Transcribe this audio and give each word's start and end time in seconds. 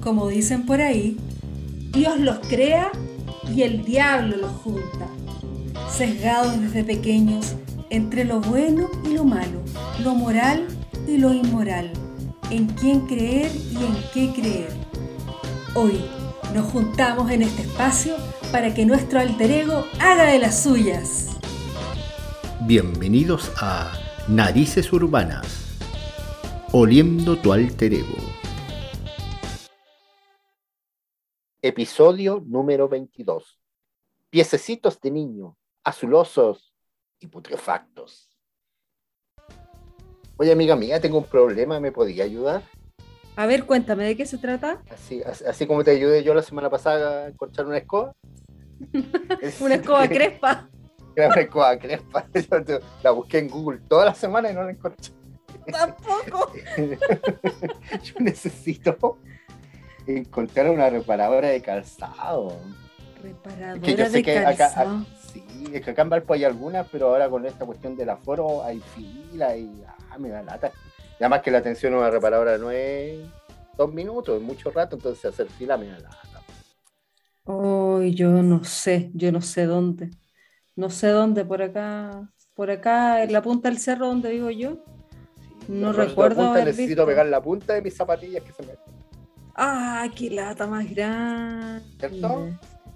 Como 0.00 0.28
dicen 0.28 0.66
por 0.66 0.80
ahí, 0.80 1.16
Dios 1.92 2.18
los 2.18 2.38
crea 2.40 2.90
y 3.54 3.62
el 3.62 3.84
diablo 3.84 4.36
los 4.36 4.52
junta. 4.52 5.08
Sesgados 5.90 6.60
desde 6.60 6.84
pequeños 6.84 7.54
entre 7.90 8.24
lo 8.24 8.40
bueno 8.40 8.88
y 9.04 9.14
lo 9.14 9.24
malo, 9.24 9.62
lo 10.02 10.14
moral 10.14 10.66
y 11.06 11.18
lo 11.18 11.34
inmoral, 11.34 11.92
en 12.50 12.66
quién 12.68 13.00
creer 13.00 13.52
y 13.70 13.76
en 13.76 13.96
qué 14.14 14.40
creer. 14.40 14.72
Hoy 15.74 16.00
nos 16.54 16.66
juntamos 16.72 17.30
en 17.30 17.42
este 17.42 17.62
espacio 17.62 18.16
para 18.50 18.72
que 18.72 18.86
nuestro 18.86 19.20
alter 19.20 19.50
ego 19.50 19.84
haga 20.00 20.24
de 20.24 20.38
las 20.38 20.62
suyas. 20.62 21.28
Bienvenidos 22.60 23.50
a 23.60 23.92
Narices 24.28 24.92
Urbanas, 24.92 25.46
oliendo 26.72 27.36
tu 27.36 27.52
alter 27.52 27.92
ego. 27.92 28.41
Episodio 31.64 32.42
número 32.44 32.88
22. 32.88 33.60
Piececitos 34.30 35.00
de 35.00 35.12
niño, 35.12 35.56
azulosos 35.84 36.74
y 37.20 37.28
putrefactos. 37.28 38.36
Oye, 40.38 40.50
amiga 40.50 40.74
mía, 40.74 41.00
tengo 41.00 41.18
un 41.18 41.24
problema, 41.24 41.78
¿me 41.78 41.92
podía 41.92 42.24
ayudar? 42.24 42.64
A 43.36 43.46
ver, 43.46 43.64
cuéntame, 43.64 44.02
¿de 44.06 44.16
qué 44.16 44.26
se 44.26 44.38
trata? 44.38 44.82
Así, 44.90 45.22
así, 45.22 45.44
así 45.44 45.66
como 45.68 45.84
te 45.84 45.92
ayudé 45.92 46.24
yo 46.24 46.34
la 46.34 46.42
semana 46.42 46.68
pasada 46.68 47.26
a 47.26 47.28
encontrar 47.28 47.68
una 47.68 47.78
escoba. 47.78 48.12
Una 49.60 49.76
escoba 49.76 50.08
crespa. 50.08 50.68
Era 51.14 51.28
una 51.28 51.42
escoba 51.42 51.78
crespa. 51.78 52.26
Yo 52.34 52.80
la 53.04 53.12
busqué 53.12 53.38
en 53.38 53.48
Google 53.48 53.82
toda 53.86 54.06
la 54.06 54.14
semana 54.14 54.50
y 54.50 54.54
no 54.54 54.64
la 54.64 54.72
encontré. 54.72 55.14
Tampoco. 55.70 56.52
Yo 58.02 58.14
necesito 58.18 59.20
encontrar 60.06 60.70
una 60.70 60.90
reparadora 60.90 61.48
de 61.48 61.60
calzado. 61.62 62.56
Reparadora 63.22 63.76
Es 63.76 63.82
que 63.82 63.96
yo 63.96 64.04
sé 64.06 64.10
de 64.12 64.22
que 64.22 64.38
acá, 64.38 64.56
calzado. 64.56 64.96
a- 64.96 65.04
sí, 65.32 65.44
es 65.72 65.82
que 65.84 65.90
acá 65.90 66.02
en 66.02 66.10
Valpo 66.10 66.34
hay 66.34 66.44
algunas, 66.44 66.86
pero 66.90 67.08
ahora 67.08 67.28
con 67.28 67.46
esta 67.46 67.64
cuestión 67.64 67.96
del 67.96 68.10
aforo 68.10 68.62
hay 68.64 68.80
fila 68.80 69.56
y 69.56 69.70
ah, 69.86 70.18
me 70.18 70.28
da 70.28 70.42
lata. 70.42 70.72
Y 71.18 71.22
además 71.24 71.42
que 71.42 71.50
la 71.50 71.58
atención 71.58 71.94
a 71.94 71.98
una 71.98 72.10
reparadora 72.10 72.58
no 72.58 72.70
es 72.70 73.20
dos 73.76 73.92
minutos, 73.92 74.36
es 74.36 74.42
mucho 74.42 74.70
rato, 74.70 74.96
entonces 74.96 75.24
hacer 75.24 75.48
fila 75.48 75.76
me 75.76 75.86
da 75.86 75.98
lata. 76.00 76.18
Ay, 77.46 78.14
yo 78.14 78.28
no 78.30 78.64
sé, 78.64 79.10
yo 79.14 79.32
no 79.32 79.40
sé 79.40 79.66
dónde. 79.66 80.10
No 80.76 80.90
sé 80.90 81.08
dónde, 81.08 81.44
por 81.44 81.60
acá, 81.62 82.30
por 82.54 82.70
acá, 82.70 83.22
en 83.24 83.32
la 83.32 83.42
punta 83.42 83.68
del 83.68 83.78
cerro 83.78 84.06
donde 84.06 84.30
vivo 84.30 84.50
yo. 84.50 84.78
Sí, 85.66 85.66
No 85.68 85.92
recuerdo 85.92 86.36
punta 86.36 86.52
haber 86.52 86.66
necesito 86.66 86.88
visto. 86.88 87.06
pegar 87.06 87.26
la 87.26 87.42
punta 87.42 87.74
de 87.74 87.82
mis 87.82 87.96
zapatillas 87.96 88.42
que 88.42 88.52
se 88.52 88.62
me 88.62 88.72
¡Ah, 89.54 90.08
qué 90.16 90.30
lata 90.30 90.66
más 90.66 90.88
grande! 90.90 91.82
¿Cierto? 91.98 92.48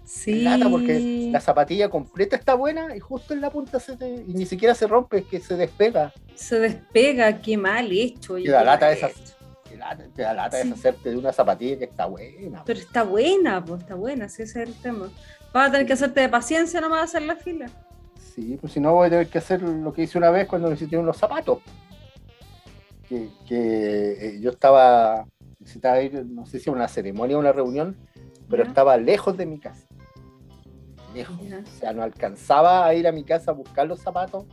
Sí. 0.05 0.43
lata 0.43 0.71
porque 0.71 1.29
la 1.33 1.41
zapatilla 1.41 1.89
completa 1.89 2.37
está 2.37 2.55
buena 2.55 2.95
y 2.95 3.01
justo 3.01 3.35
en 3.35 3.41
la 3.41 3.51
punta 3.51 3.81
se 3.81 3.97
te- 3.97 4.25
y 4.27 4.35
ni 4.35 4.47
siquiera 4.47 4.73
se 4.73 4.87
rompe, 4.87 5.19
es 5.19 5.25
que 5.27 5.41
se 5.41 5.57
despega. 5.57 6.13
Se 6.37 6.61
despega, 6.61 7.41
qué 7.43 7.57
mal 7.57 7.91
hecho. 7.91 8.39
Y 8.39 8.47
la 8.47 8.63
lata. 8.63 8.91
Te 10.15 10.23
da 10.23 10.33
lata 10.33 10.63
Sí. 10.63 10.69
deshacerte 10.69 11.11
de 11.11 11.17
una 11.17 11.33
zapatilla 11.33 11.77
que 11.79 11.85
está 11.85 12.07
buena. 12.07 12.63
Pero 12.65 12.79
está 12.79 13.03
buena, 13.03 13.63
pues 13.65 13.83
está 13.83 13.95
buena, 13.97 14.29
sí, 14.29 14.43
ese 14.43 14.63
es 14.63 14.69
el 14.69 14.75
tema. 14.77 15.09
Vas 15.53 15.69
a 15.69 15.73
tener 15.73 15.87
que 15.87 15.93
hacerte 15.95 16.21
de 16.21 16.29
paciencia 16.29 16.81
nomás 16.81 17.01
a 17.01 17.05
hacer 17.05 17.23
la 17.23 17.35
fila. 17.37 17.67
Sí, 18.35 18.57
pues 18.61 18.73
si 18.73 18.81
no 18.81 18.95
voy 18.95 19.09
a 19.09 19.11
tener 19.11 19.29
que 19.29 19.39
hacer 19.39 19.61
lo 19.61 19.93
que 19.93 20.03
hice 20.03 20.19
una 20.19 20.31
vez 20.31 20.47
cuando 20.47 20.71
necesité 20.71 20.97
unos 20.97 21.17
zapatos. 21.17 21.59
Que, 23.09 23.29
que, 23.47 24.13
eh, 24.37 24.41
yo 24.41 24.51
estaba, 24.51 25.27
necesitaba 25.67 26.01
ir, 26.01 26.25
no 26.27 26.47
sé 26.47 26.61
si 26.61 26.71
a 26.71 26.73
una 26.73 26.87
ceremonia 26.87 27.37
o 27.37 27.41
una 27.41 27.53
reunión, 27.53 27.97
pero 28.49 28.63
Ya. 28.63 28.69
estaba 28.69 28.97
lejos 28.97 29.37
de 29.37 29.47
mi 29.47 29.59
casa. 29.59 29.85
Lejos. 31.15 31.37
Ya. 31.49 31.59
O 31.67 31.79
sea, 31.79 31.93
no 31.93 32.03
alcanzaba 32.03 32.87
a 32.87 32.95
ir 32.95 33.07
a 33.09 33.13
mi 33.13 33.25
casa 33.25 33.51
a 33.51 33.55
buscar 33.55 33.87
los 33.87 34.01
zapatos 34.01 34.45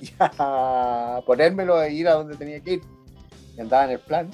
y 0.00 0.08
a 0.18 1.20
ponérmelos 1.26 1.82
e 1.84 1.92
ir 1.92 2.08
a 2.08 2.14
donde 2.14 2.36
tenía 2.36 2.60
que 2.60 2.74
ir. 2.74 2.80
Y 3.56 3.60
andaba 3.60 3.84
en 3.84 3.90
el 3.90 3.98
plan. 4.00 4.30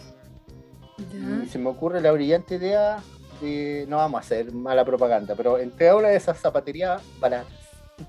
Ya. 1.12 1.42
Y 1.44 1.48
se 1.48 1.58
me 1.58 1.68
ocurre 1.68 2.00
la 2.00 2.12
brillante 2.12 2.54
idea 2.56 3.02
de, 3.40 3.84
no 3.88 3.96
vamos 3.96 4.18
a 4.18 4.20
hacer 4.20 4.52
mala 4.52 4.84
propaganda, 4.84 5.34
pero 5.34 5.58
entré 5.58 5.88
a 5.88 5.96
una 5.96 6.08
de 6.08 6.16
esas 6.16 6.38
zapaterías 6.38 7.02
baratas. 7.18 7.52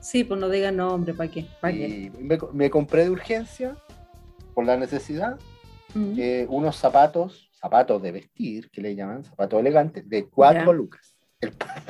Sí, 0.02 0.24
pues 0.24 0.40
no 0.40 0.48
digan 0.50 0.78
nombre, 0.78 1.16
¿para 1.16 1.32
qué? 1.32 1.48
¿Para 1.60 1.74
qué? 1.74 1.88
Y 1.88 2.10
me, 2.24 2.38
me 2.54 2.70
compré 2.70 3.06
de 3.06 3.10
urgencia, 3.10 3.76
por 4.54 4.66
la 4.66 4.78
necesidad, 4.78 5.40
Mm. 5.96 6.14
eh, 6.20 6.46
unos 6.50 6.76
zapatos, 6.76 7.49
zapatos 7.60 8.02
de 8.02 8.12
vestir, 8.12 8.70
que 8.72 8.82
le 8.82 8.96
llaman, 8.96 9.24
zapatos 9.24 9.60
elegantes, 9.60 10.08
de 10.08 10.28
4 10.30 10.66
Ya. 10.66 10.72
lucas. 10.72 11.16
El 11.42 11.52
par. 11.54 11.84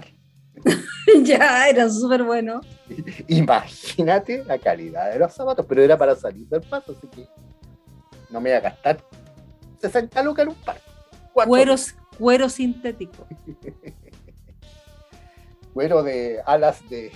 ya, 1.23 1.69
era 1.69 1.89
súper 1.89 2.23
bueno. 2.23 2.61
Imagínate 3.27 4.43
la 4.45 4.57
calidad 4.57 5.11
de 5.11 5.19
los 5.19 5.33
zapatos, 5.33 5.65
pero 5.67 5.81
era 5.81 5.97
para 5.97 6.15
salir 6.15 6.47
del 6.47 6.61
paso, 6.61 6.93
así 6.97 7.07
que 7.07 7.27
no 8.29 8.41
me 8.41 8.49
iba 8.49 8.57
a 8.57 8.61
gastar 8.61 9.03
60 9.79 10.21
lucas 10.23 10.43
en 10.43 10.49
un 10.49 10.55
par. 10.55 10.77
Cuatro 11.33 11.49
Cuero, 11.49 11.75
cuero 12.17 12.49
sintético. 12.49 13.27
Cuero 15.73 16.03
de 16.03 16.41
alas 16.45 16.87
de, 16.89 17.11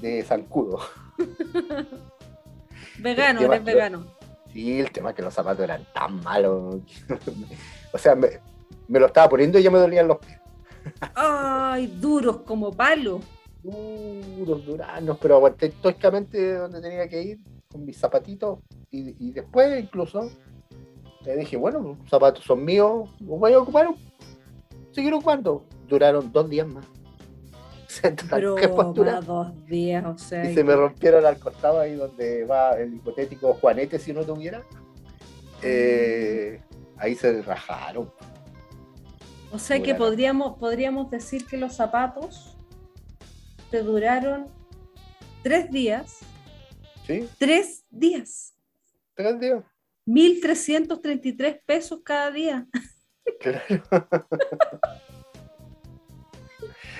de 0.00 0.22
zancudo. 0.22 0.80
Vegano, 2.98 3.40
¿Qué 3.40 3.44
eres 3.46 3.64
vegano. 3.64 4.06
Sí, 4.52 4.80
el 4.80 4.90
tema 4.90 5.10
es 5.10 5.16
que 5.16 5.22
los 5.22 5.34
zapatos 5.34 5.64
eran 5.64 5.86
tan 5.92 6.22
malos. 6.22 6.76
o 7.92 7.98
sea, 7.98 8.14
me, 8.14 8.28
me 8.88 8.98
lo 8.98 9.06
estaba 9.06 9.28
poniendo 9.28 9.58
y 9.58 9.62
ya 9.62 9.70
me 9.70 9.78
dolían 9.78 10.08
los 10.08 10.18
pies. 10.18 10.38
Ay, 11.14 11.86
duros 11.86 12.38
como 12.38 12.72
palo. 12.72 13.20
Duros, 13.62 14.64
duranos, 14.64 15.18
pero 15.20 15.36
aguanté 15.36 15.68
toscamente 15.68 16.54
donde 16.54 16.80
tenía 16.80 17.08
que 17.08 17.22
ir 17.22 17.38
con 17.70 17.84
mis 17.84 17.98
zapatitos. 17.98 18.60
Y, 18.90 19.14
y 19.26 19.32
después, 19.32 19.78
incluso, 19.78 20.30
le 21.24 21.36
dije, 21.36 21.56
bueno, 21.56 21.80
los 21.80 22.08
zapatos 22.08 22.44
son 22.44 22.64
míos, 22.64 23.10
los 23.20 23.38
voy 23.38 23.52
a 23.52 23.58
ocupar. 23.58 23.88
Seguir 24.92 25.12
ocupando. 25.12 25.64
Duraron 25.86 26.32
dos 26.32 26.48
días 26.48 26.66
más. 26.66 26.86
Se 27.88 28.12
Pero 28.12 28.54
¿qué 28.54 28.68
pues, 28.68 28.86
más 28.86 28.94
dura? 28.94 29.20
dos 29.22 29.66
días, 29.66 30.04
o 30.04 30.18
sea. 30.18 30.44
Y 30.48 30.54
se 30.54 30.62
me 30.62 30.76
rompieron 30.76 31.24
al 31.24 31.38
costado 31.38 31.80
ahí 31.80 31.94
donde 31.94 32.44
va 32.44 32.78
el 32.78 32.94
hipotético 32.94 33.54
Juanete 33.54 33.98
si 33.98 34.12
no 34.12 34.24
tuviera. 34.24 34.62
Eh, 35.62 36.60
ahí 36.98 37.14
se 37.14 37.40
rajaron. 37.40 38.12
O 39.50 39.58
sea 39.58 39.82
que 39.82 39.94
podríamos, 39.94 40.58
podríamos 40.58 41.10
decir 41.10 41.46
que 41.46 41.56
los 41.56 41.74
zapatos 41.74 42.58
te 43.70 43.82
duraron 43.82 44.46
tres 45.42 45.70
días. 45.70 46.18
¿Sí? 47.06 47.26
Tres 47.38 47.84
días. 47.88 48.54
Tres 49.14 49.40
días. 49.40 49.64
1.333 50.06 51.62
pesos 51.64 52.00
cada 52.04 52.30
día. 52.30 52.66
Claro. 53.40 53.60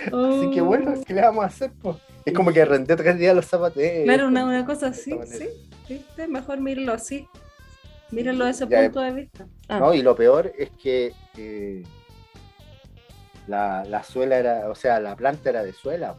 Así 0.06 0.50
que 0.52 0.60
bueno, 0.60 0.94
¿qué 1.06 1.14
le 1.14 1.20
vamos 1.22 1.44
a 1.44 1.48
hacer? 1.48 1.72
po? 1.72 1.98
Es 2.24 2.34
como 2.34 2.52
que 2.52 2.64
renté 2.64 2.94
tres 2.96 3.18
días 3.18 3.34
los 3.34 3.46
zapatos. 3.46 3.78
eh, 3.82 4.02
Claro, 4.04 4.26
una, 4.28 4.42
pues, 4.44 4.54
una 4.56 4.66
cosa 4.66 4.86
de 4.86 4.92
así, 4.92 5.12
sí. 5.26 5.48
¿viste? 5.88 6.28
Mejor 6.28 6.60
míralo 6.60 6.92
así. 6.92 7.26
Míralo 8.10 8.44
desde 8.46 8.64
ese 8.64 8.70
Ya, 8.74 8.82
punto 8.84 9.00
de 9.00 9.12
vista. 9.12 9.46
Ah, 9.68 9.80
¿no? 9.80 9.94
Y 9.94 10.02
lo 10.02 10.14
peor 10.16 10.52
es 10.58 10.70
que 10.82 11.12
eh, 11.36 11.82
la, 13.46 13.84
la 13.84 14.02
suela 14.02 14.36
era, 14.38 14.68
o 14.70 14.74
sea, 14.74 15.00
la 15.00 15.16
planta 15.16 15.50
era 15.50 15.62
de 15.62 15.72
suela. 15.72 16.14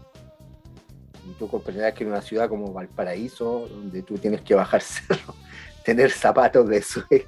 Y 1.28 1.34
tú 1.34 1.48
comprenderás 1.48 1.94
que 1.94 2.04
en 2.04 2.10
una 2.12 2.22
ciudad 2.22 2.50
como 2.50 2.74
Valparaíso, 2.74 3.68
donde 3.70 4.02
tú 4.04 4.18
tienes 4.18 4.42
que 4.42 4.56
bajar 4.56 4.82
cerro, 4.84 5.36
tener 5.84 6.12
zapatos 6.12 6.68
de 6.68 6.82
suela 6.82 7.24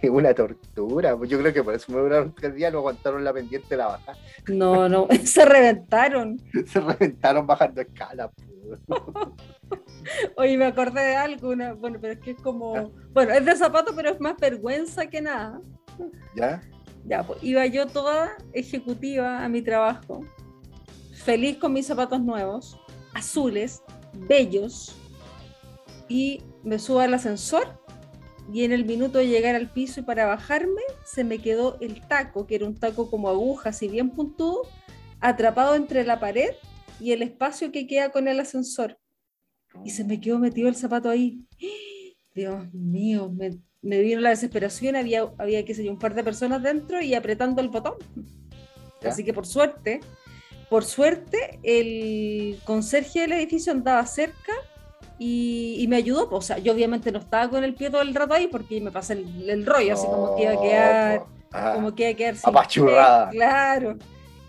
una 0.10 0.34
tortura. 0.34 1.16
Pues 1.16 1.30
Yo 1.30 1.38
creo 1.38 1.52
que 1.52 1.62
por 1.62 1.74
eso 1.74 1.92
me 1.92 1.98
duraron 2.00 2.34
tres 2.34 2.54
días, 2.54 2.72
no 2.72 2.78
aguantaron 2.78 3.22
la 3.24 3.32
pendiente 3.32 3.68
de 3.70 3.76
la 3.76 3.86
baja. 3.88 4.12
No, 4.48 4.88
no, 4.88 5.08
se 5.24 5.44
reventaron. 5.44 6.40
Se 6.66 6.80
reventaron 6.80 7.46
bajando 7.46 7.80
escala. 7.80 8.30
Oye, 10.36 10.56
me 10.56 10.66
acordé 10.66 11.00
de 11.02 11.16
algo, 11.16 11.50
una- 11.50 11.74
bueno, 11.74 11.98
pero 12.00 12.14
es 12.14 12.20
que 12.20 12.32
es 12.32 12.40
como, 12.42 12.90
bueno, 13.12 13.32
es 13.32 13.44
de 13.44 13.56
zapato, 13.56 13.94
pero 13.94 14.10
es 14.10 14.20
más 14.20 14.36
vergüenza 14.38 15.06
que 15.06 15.20
nada. 15.20 15.60
¿Ya? 16.34 16.60
Ya, 17.04 17.22
pues 17.22 17.42
iba 17.42 17.66
yo 17.66 17.86
toda 17.86 18.36
ejecutiva 18.52 19.44
a 19.44 19.48
mi 19.48 19.62
trabajo, 19.62 20.24
feliz 21.24 21.58
con 21.58 21.72
mis 21.72 21.86
zapatos 21.86 22.20
nuevos, 22.20 22.78
azules, 23.14 23.82
bellos, 24.14 24.96
y 26.08 26.42
me 26.62 26.78
subo 26.78 27.00
al 27.00 27.14
ascensor 27.14 27.81
y 28.52 28.64
en 28.64 28.72
el 28.72 28.84
minuto 28.84 29.18
de 29.18 29.28
llegar 29.28 29.54
al 29.54 29.70
piso 29.70 30.00
y 30.00 30.02
para 30.02 30.26
bajarme, 30.26 30.82
se 31.04 31.24
me 31.24 31.38
quedó 31.38 31.78
el 31.80 32.06
taco, 32.06 32.46
que 32.46 32.56
era 32.56 32.66
un 32.66 32.74
taco 32.74 33.10
como 33.10 33.28
aguja, 33.28 33.70
así 33.70 33.88
bien 33.88 34.10
puntudo, 34.10 34.62
atrapado 35.20 35.74
entre 35.74 36.04
la 36.04 36.20
pared 36.20 36.50
y 37.00 37.12
el 37.12 37.22
espacio 37.22 37.72
que 37.72 37.86
queda 37.86 38.10
con 38.10 38.28
el 38.28 38.40
ascensor. 38.40 38.98
Y 39.84 39.90
se 39.90 40.04
me 40.04 40.20
quedó 40.20 40.38
metido 40.38 40.68
el 40.68 40.76
zapato 40.76 41.08
ahí. 41.08 41.46
Dios 42.34 42.72
mío, 42.72 43.30
me 43.30 43.58
me 43.82 44.00
vino 44.00 44.20
la 44.20 44.30
desesperación, 44.30 44.94
había, 44.96 45.28
había 45.38 45.64
qué 45.64 45.74
sé 45.74 45.84
yo, 45.84 45.90
un 45.90 45.98
par 45.98 46.14
de 46.14 46.22
personas 46.22 46.62
dentro 46.62 47.02
y 47.02 47.14
apretando 47.14 47.60
el 47.60 47.68
botón. 47.68 47.94
¿Ya? 49.02 49.10
Así 49.10 49.24
que 49.24 49.34
por 49.34 49.44
suerte, 49.44 50.00
por 50.70 50.84
suerte, 50.84 51.58
el 51.64 52.58
conserje 52.64 53.22
del 53.22 53.32
edificio 53.32 53.72
andaba 53.72 54.06
cerca 54.06 54.52
y, 55.18 55.76
y 55.78 55.88
me 55.88 55.96
ayudó. 55.96 56.28
O 56.30 56.40
sea, 56.40 56.58
yo 56.58 56.72
obviamente 56.72 57.12
no 57.12 57.18
estaba 57.18 57.48
con 57.48 57.64
el 57.64 57.74
pie 57.74 57.90
todo 57.90 58.02
el 58.02 58.14
rato 58.14 58.34
ahí 58.34 58.48
porque 58.48 58.80
me 58.80 58.90
pasé 58.90 59.14
el, 59.14 59.48
el 59.48 59.66
rollo, 59.66 59.94
así 59.94 60.06
como 60.06 60.36
que 60.36 60.42
iba 60.42 60.52
a 60.52 60.60
quedar, 60.60 61.18
No, 61.20 61.26
ah, 61.52 61.72
como 61.74 61.94
que 61.94 62.02
iba 62.04 62.12
a 62.12 62.16
quedar 62.16 62.36
sin 62.36 62.48
apachurrada. 62.50 63.30
pie, 63.30 63.38
Claro, 63.38 63.96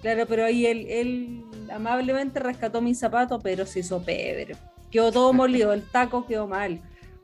claro, 0.01 0.25
pero 0.27 0.45
ahí 0.45 0.65
él, 0.65 0.85
él 0.89 1.43
amablemente 1.71 2.39
rescató 2.39 2.81
mi 2.81 2.93
zapato, 2.95 3.39
pero 3.39 3.65
se 3.65 3.79
hizo 3.79 4.01
pedro. 4.03 4.55
Quedó 4.91 5.11
todo 5.11 5.33
molido, 5.33 5.73
el 5.73 5.83
taco 5.83 6.25
quedó 6.25 6.47
mal. 6.47 6.81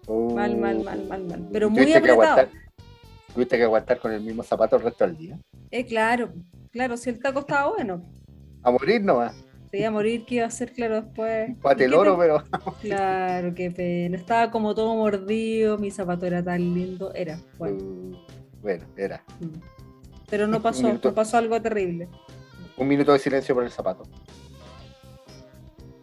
Mal, 0.08 0.58
mal, 0.58 0.84
mal, 0.84 1.06
mal, 1.08 1.24
mal. 1.26 1.48
Pero 1.52 1.70
muy 1.70 1.86
que 1.86 1.98
apretado. 1.98 2.22
aguantar- 2.22 2.50
Tuviste 3.34 3.58
que 3.58 3.64
aguantar 3.64 4.00
con 4.00 4.12
el 4.12 4.22
mismo 4.22 4.42
zapato 4.42 4.76
el 4.76 4.82
resto 4.82 5.06
del 5.06 5.16
día. 5.16 5.40
Eh, 5.70 5.86
claro, 5.86 6.34
claro, 6.72 6.98
si 6.98 7.12
el 7.12 7.20
taco 7.20 7.42
estaba 7.42 7.70
bueno, 7.76 8.02
A 8.64 8.72
morir 8.72 9.04
nomás. 9.04 9.36
Se 9.70 9.78
iba 9.78 9.88
a 9.88 9.92
morir, 9.92 10.26
¿qué 10.26 10.36
iba 10.36 10.46
a 10.46 10.48
hacer, 10.48 10.74
claro, 10.74 11.02
después? 11.02 11.56
Pate 11.62 11.84
¿Y 11.84 11.86
el 11.86 11.94
oro, 11.94 12.18
pero. 12.18 12.44
Claro, 12.82 13.54
qué 13.54 13.70
pena. 13.70 14.18
Estaba 14.18 14.50
como 14.50 14.74
todo 14.74 14.96
mordido, 14.96 15.78
mi 15.78 15.92
zapato 15.92 16.26
era 16.26 16.44
tan 16.44 16.74
lindo. 16.74 17.14
Era, 17.14 17.40
bueno. 17.58 17.78
Uh, 17.78 18.18
bueno, 18.62 18.86
era. 18.98 19.24
mm. 19.40 19.62
Pero 20.30 20.48
no 20.48 20.62
pasó, 20.62 20.92
no 20.94 21.14
pasó 21.14 21.38
algo 21.38 21.62
terrible. 21.62 22.08
Un 22.78 22.88
minuto 22.88 23.14
de 23.14 23.20
silencio 23.20 23.54
por 23.56 23.64
el 23.64 23.72
zapato. 23.72 24.04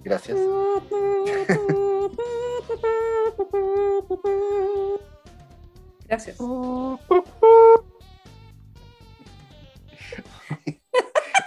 Gracias. 0.02 0.38
Gracias. 6.06 6.38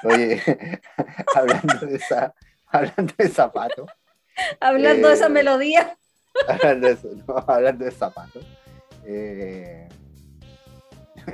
Oye, 0.04 0.42
hablando 1.40 1.86
de 1.86 1.96
esa, 1.96 2.34
hablando 2.68 3.14
de 3.18 3.30
zapato, 3.30 3.86
Hablando 4.60 5.08
de 5.10 5.14
esa 5.16 5.28
Eh, 5.28 5.30
melodía. 5.30 5.98
hablando 6.48 6.88
de 6.88 6.94
eso, 6.94 7.10
no, 7.28 7.36
hablando 7.48 7.86
de 7.86 7.92
zapatos. 7.92 8.46
eh, 9.06 9.88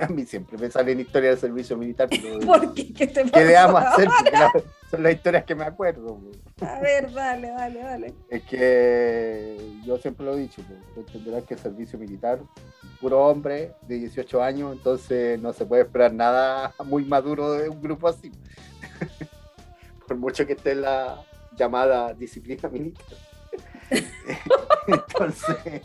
a 0.01 0.07
mí 0.07 0.25
siempre 0.25 0.57
me 0.57 0.69
salen 0.69 0.99
historias 0.99 1.39
del 1.41 1.49
servicio 1.51 1.77
militar, 1.77 2.09
pero 2.09 2.39
¿Por 2.45 2.73
qué? 2.73 2.91
¿Qué 2.93 3.07
te 3.07 3.23
¿qué 3.23 3.45
le 3.45 3.53
vamos 3.53 3.81
a 3.81 3.83
pasó? 3.85 3.93
hacer? 4.01 4.09
Porque 4.17 4.37
la- 4.37 4.51
son 4.91 5.03
las 5.03 5.13
historias 5.13 5.43
que 5.45 5.55
me 5.55 5.63
acuerdo. 5.63 6.19
A 6.61 6.79
ver, 6.79 7.11
dale, 7.11 7.49
dale, 7.49 7.79
dale. 7.79 8.13
Es 8.29 8.43
que 8.43 9.57
yo 9.85 9.97
siempre 9.97 10.25
lo 10.25 10.33
he 10.35 10.41
dicho, 10.41 10.61
entenderás 10.95 11.43
que 11.43 11.53
el 11.55 11.59
servicio 11.59 11.97
militar, 11.99 12.39
puro 12.99 13.25
hombre 13.25 13.73
de 13.83 13.95
18 13.95 14.41
años, 14.43 14.73
entonces 14.75 15.39
no 15.39 15.53
se 15.53 15.65
puede 15.65 15.83
esperar 15.83 16.13
nada 16.13 16.73
muy 16.83 17.03
maduro 17.05 17.53
de 17.53 17.69
un 17.69 17.81
grupo 17.81 18.07
así. 18.07 18.31
Por 20.07 20.17
mucho 20.17 20.45
que 20.45 20.53
esté 20.53 20.71
en 20.71 20.81
la 20.81 21.21
llamada 21.57 22.13
disciplina 22.13 22.69
militar. 22.69 23.05
entonces, 24.87 25.81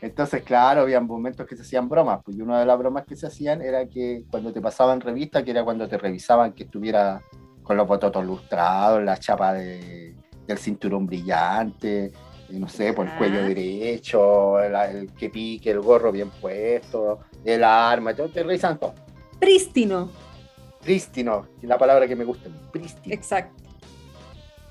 entonces, 0.00 0.42
claro, 0.42 0.82
había 0.82 1.00
momentos 1.00 1.46
que 1.46 1.56
se 1.56 1.62
hacían 1.62 1.88
bromas, 1.88 2.20
pues 2.24 2.36
y 2.36 2.42
una 2.42 2.58
de 2.60 2.66
las 2.66 2.78
bromas 2.78 3.04
que 3.04 3.16
se 3.16 3.26
hacían 3.26 3.60
era 3.62 3.86
que 3.86 4.24
cuando 4.30 4.52
te 4.52 4.60
pasaban 4.60 5.00
revista, 5.00 5.42
que 5.44 5.50
era 5.50 5.64
cuando 5.64 5.86
te 5.88 5.98
revisaban 5.98 6.52
que 6.52 6.64
estuviera 6.64 7.20
con 7.62 7.76
los 7.76 7.86
bototos 7.86 8.24
lustrados, 8.24 9.02
la 9.02 9.16
chapa 9.18 9.52
de, 9.52 10.14
del 10.46 10.58
cinturón 10.58 11.06
brillante, 11.06 12.10
y 12.48 12.58
no 12.58 12.68
sé, 12.68 12.92
por 12.92 13.06
el 13.06 13.12
Ah. 13.12 13.18
cuello 13.18 13.42
derecho, 13.44 14.60
el, 14.60 14.74
el 14.74 15.12
que 15.12 15.30
pique, 15.30 15.70
el 15.70 15.80
gorro 15.80 16.10
bien 16.10 16.30
puesto, 16.30 17.20
el 17.44 17.62
arma, 17.62 18.14
todo, 18.14 18.28
te 18.28 18.42
revisan 18.42 18.78
todo. 18.78 18.94
Prístino. 19.38 20.08
Prístino, 20.82 21.46
es 21.62 21.68
la 21.68 21.78
palabra 21.78 22.08
que 22.08 22.16
me 22.16 22.24
gusta, 22.24 22.48
prístino. 22.72 23.14
Exacto. 23.14 23.62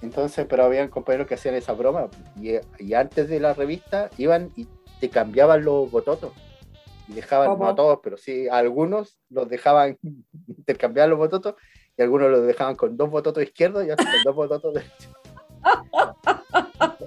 Entonces, 0.02 0.46
pero 0.50 0.64
habían 0.64 0.90
compañeros 0.90 1.28
que 1.28 1.36
hacían 1.36 1.56
esa 1.56 1.74
broma, 1.74 2.08
y, 2.40 2.54
y 2.80 2.94
antes 2.94 3.28
de 3.28 3.40
la 3.40 3.54
revista 3.54 4.10
iban 4.18 4.52
y 4.56 4.68
te 5.00 5.10
cambiaban 5.10 5.64
los 5.64 5.92
bototos. 5.92 6.32
Y 7.08 7.14
dejaban, 7.14 7.50
¿Cómo? 7.50 7.66
no 7.66 7.70
a 7.72 7.76
todos, 7.76 8.00
pero 8.02 8.18
sí, 8.18 8.48
a 8.48 8.58
algunos 8.58 9.18
los 9.30 9.50
dejaban 9.50 9.98
intercambiar 10.48 11.10
los 11.10 11.18
bototos, 11.18 11.56
y 11.98 12.02
algunos 12.02 12.32
los 12.32 12.48
dejaban 12.48 12.76
con 12.76 12.96
dos 12.96 13.10
bototos 13.10 13.44
izquierdos 13.44 13.86
y 13.86 13.92
otros 13.92 14.08
con 14.08 14.24
dos 14.24 14.36
bototos 14.36 14.74
derechos. 14.74 15.10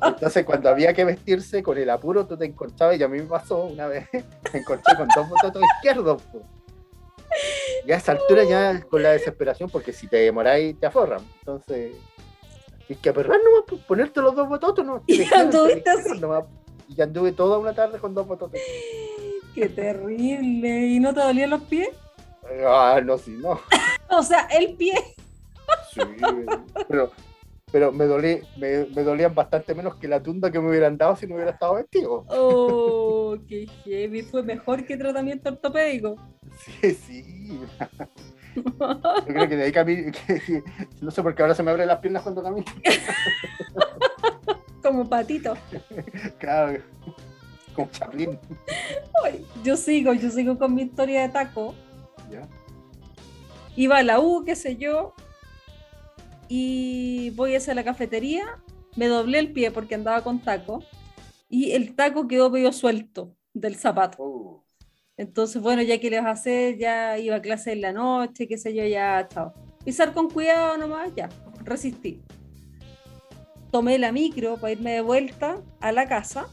Entonces, 0.02 0.44
cuando 0.44 0.68
había 0.68 0.92
que 0.92 1.04
vestirse 1.04 1.62
con 1.62 1.78
el 1.78 1.88
apuro, 1.88 2.26
tú 2.26 2.36
te 2.36 2.44
enconchabas, 2.44 2.98
y 2.98 3.02
a 3.02 3.08
mí 3.08 3.18
me 3.18 3.24
pasó 3.24 3.64
una 3.64 3.86
vez, 3.86 4.06
me 4.52 4.60
encontré 4.60 4.96
con 4.96 5.08
dos 5.14 5.28
bototos 5.28 5.62
izquierdos. 5.76 6.22
po. 6.22 6.42
Y 7.86 7.90
a 7.90 7.96
esa 7.96 8.12
altura 8.12 8.44
ya 8.44 8.80
con 8.82 9.02
la 9.02 9.10
desesperación, 9.10 9.68
porque 9.68 9.92
si 9.92 10.06
te 10.06 10.18
demoráis, 10.18 10.78
te 10.78 10.86
aforran. 10.86 11.20
Entonces, 11.40 11.96
tienes 12.86 13.02
que 13.02 13.08
aperrar 13.08 13.40
nomás, 13.42 13.84
ponerte 13.86 14.20
los 14.20 14.36
dos 14.36 14.48
bototos, 14.48 14.84
¿no? 14.84 15.02
Y 15.08 15.22
anduviste 15.34 15.90
así. 15.90 16.20
Y 16.88 17.00
anduve 17.00 17.32
toda 17.32 17.58
una 17.58 17.74
tarde 17.74 17.98
con 17.98 18.14
dos 18.14 18.26
bototos. 18.26 18.60
Qué 19.54 19.68
terrible. 19.68 20.86
¿Y 20.86 21.00
no 21.00 21.12
te 21.12 21.20
dolían 21.20 21.50
los 21.50 21.62
pies? 21.62 21.90
Ah, 22.66 23.00
no, 23.04 23.18
sí, 23.18 23.36
no. 23.38 23.60
O 24.08 24.22
sea, 24.22 24.48
el 24.50 24.74
pie. 24.76 24.94
Sí, 25.92 26.00
pero, 26.88 27.12
pero 27.70 27.92
me, 27.92 28.06
dolí, 28.06 28.40
me, 28.56 28.86
me 28.86 29.02
dolían 29.02 29.34
bastante 29.34 29.74
menos 29.74 29.96
que 29.96 30.08
la 30.08 30.22
tunda 30.22 30.50
que 30.50 30.58
me 30.58 30.70
hubieran 30.70 30.96
dado 30.96 31.16
si 31.16 31.26
no 31.26 31.34
hubiera 31.34 31.52
estado 31.52 31.74
vestido. 31.74 32.24
Oh, 32.28 33.36
qué 33.48 33.66
heavy. 33.84 34.22
Fue 34.22 34.42
mejor 34.42 34.84
que 34.84 34.96
tratamiento 34.96 35.50
ortopédico. 35.50 36.16
Sí, 36.58 36.94
sí. 37.06 37.60
Yo 38.54 39.24
creo 39.24 39.48
que 39.48 39.56
de 39.56 39.64
ahí 39.64 39.72
camino. 39.72 40.12
no 41.00 41.10
sé 41.10 41.22
por 41.22 41.34
qué 41.34 41.42
ahora 41.42 41.54
se 41.54 41.62
me 41.62 41.70
abren 41.70 41.88
las 41.88 42.00
piernas 42.00 42.22
cuando 42.22 42.42
camino. 42.42 42.66
Como 44.82 45.08
patito. 45.08 45.54
Claro, 46.38 46.82
como 47.72 47.88
chaplín. 47.92 48.36
Yo 49.62 49.76
sigo, 49.76 50.12
yo 50.12 50.28
sigo 50.28 50.58
con 50.58 50.74
mi 50.74 50.82
historia 50.82 51.22
de 51.22 51.28
taco. 51.28 51.72
¿Ya? 52.28 52.48
Iba 53.76 53.98
a 53.98 54.02
la 54.02 54.18
U, 54.18 54.42
qué 54.44 54.56
sé 54.56 54.76
yo, 54.76 55.14
y 56.48 57.30
voy 57.30 57.54
hacia 57.54 57.74
la 57.74 57.84
cafetería, 57.84 58.44
me 58.96 59.06
doblé 59.06 59.38
el 59.38 59.52
pie 59.52 59.70
porque 59.70 59.94
andaba 59.94 60.22
con 60.22 60.40
taco, 60.40 60.82
y 61.48 61.72
el 61.72 61.94
taco 61.94 62.28
quedó 62.28 62.50
medio 62.50 62.72
suelto 62.72 63.34
del 63.54 63.76
zapato. 63.76 64.22
Uh, 64.22 64.61
Entonces, 65.16 65.60
bueno, 65.60 65.82
ya 65.82 65.98
que 65.98 66.10
le 66.10 66.18
vas 66.18 66.26
a 66.26 66.30
hacer, 66.30 66.78
ya 66.78 67.18
iba 67.18 67.36
a 67.36 67.42
clase 67.42 67.72
en 67.72 67.82
la 67.82 67.92
noche, 67.92 68.48
qué 68.48 68.56
sé 68.58 68.74
yo, 68.74 68.84
ya, 68.84 69.26
chao. 69.28 69.52
Pisar 69.84 70.12
con 70.12 70.30
cuidado 70.30 70.76
nomás, 70.78 71.14
ya, 71.14 71.28
resistí. 71.64 72.22
Tomé 73.70 73.98
la 73.98 74.12
micro 74.12 74.56
para 74.56 74.72
irme 74.72 74.92
de 74.92 75.00
vuelta 75.00 75.60
a 75.80 75.92
la 75.92 76.06
casa 76.06 76.48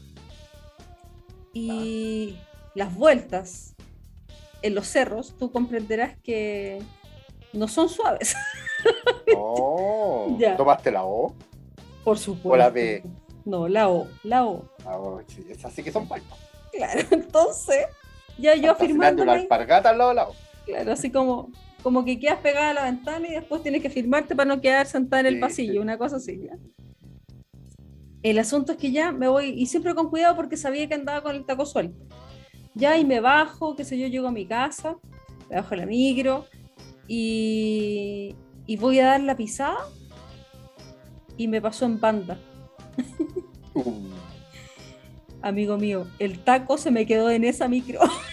y 1.52 2.36
las 2.74 2.94
vueltas 2.94 3.74
en 4.62 4.74
los 4.74 4.86
cerros, 4.86 5.34
tú 5.38 5.50
comprenderás 5.50 6.18
que 6.18 6.82
no 7.52 7.66
son 7.66 7.88
suaves, 7.88 8.34
oh, 9.36 10.36
Ya. 10.38 10.56
¿Tomaste 10.56 10.90
la 10.90 11.04
O? 11.04 11.34
por 12.04 12.18
supuesto. 12.18 12.50
O 12.50 12.56
la 12.56 12.70
B. 12.70 13.02
No, 13.44 13.68
la 13.68 13.88
O, 13.88 14.08
la 14.22 14.46
O. 14.46 14.64
Ah, 14.84 14.96
oh, 14.96 15.20
sí, 15.26 15.44
esas 15.48 15.72
sí 15.72 15.82
que 15.82 15.92
son 15.92 16.06
palmas. 16.08 16.38
Claro, 16.72 17.02
entonces, 17.10 17.86
ya 18.40 18.54
yo 18.54 18.62
una 18.64 18.72
afirmándome. 18.72 19.32
alpargata 19.32 19.90
al 19.90 19.98
lado 19.98 20.10
de 20.10 20.16
la 20.16 20.28
O. 20.28 20.34
Claro, 20.66 20.92
así 20.92 21.10
como, 21.10 21.50
como 21.82 22.04
que 22.04 22.18
quedas 22.18 22.38
pegada 22.40 22.70
a 22.70 22.74
la 22.74 22.84
ventana 22.84 23.26
y 23.28 23.32
después 23.32 23.62
tienes 23.62 23.82
que 23.82 23.90
firmarte 23.90 24.36
para 24.36 24.48
no 24.48 24.60
quedar 24.60 24.86
sentada 24.86 25.20
en 25.20 25.26
el 25.26 25.34
Sí, 25.34 25.40
pasillo, 25.40 25.72
sí. 25.72 25.78
una 25.78 25.98
cosa 25.98 26.16
así. 26.16 26.40
¿ya? 26.44 26.56
El 28.22 28.38
asunto 28.38 28.72
es 28.72 28.78
que 28.78 28.92
ya 28.92 29.12
me 29.12 29.28
voy, 29.28 29.50
y 29.50 29.66
siempre 29.66 29.94
con 29.94 30.10
cuidado 30.10 30.36
porque 30.36 30.56
sabía 30.56 30.86
que 30.86 30.94
andaba 30.94 31.22
con 31.22 31.34
el 31.34 31.44
taco 31.46 31.64
suelto. 31.66 32.04
Ya 32.74 32.98
y 32.98 33.04
me 33.04 33.20
bajo, 33.20 33.74
qué 33.76 33.84
sé 33.84 33.98
yo, 33.98 34.06
llego 34.06 34.28
a 34.28 34.32
mi 34.32 34.46
casa, 34.46 34.96
me 35.48 35.56
bajo 35.56 35.74
la 35.74 35.86
micro 35.86 36.46
y, 37.08 38.36
y 38.66 38.76
voy 38.76 39.00
a 39.00 39.06
dar 39.06 39.20
la 39.22 39.36
pisada 39.36 39.78
y 41.36 41.48
me 41.48 41.60
pasó 41.60 41.86
en 41.86 41.98
banda. 42.00 42.38
Uh, 43.74 44.10
Amigo 45.42 45.78
mío, 45.78 46.06
el 46.18 46.38
taco 46.40 46.76
se 46.76 46.90
me 46.90 47.06
quedó 47.06 47.30
en 47.30 47.44
esa 47.44 47.66
micro. 47.66 48.00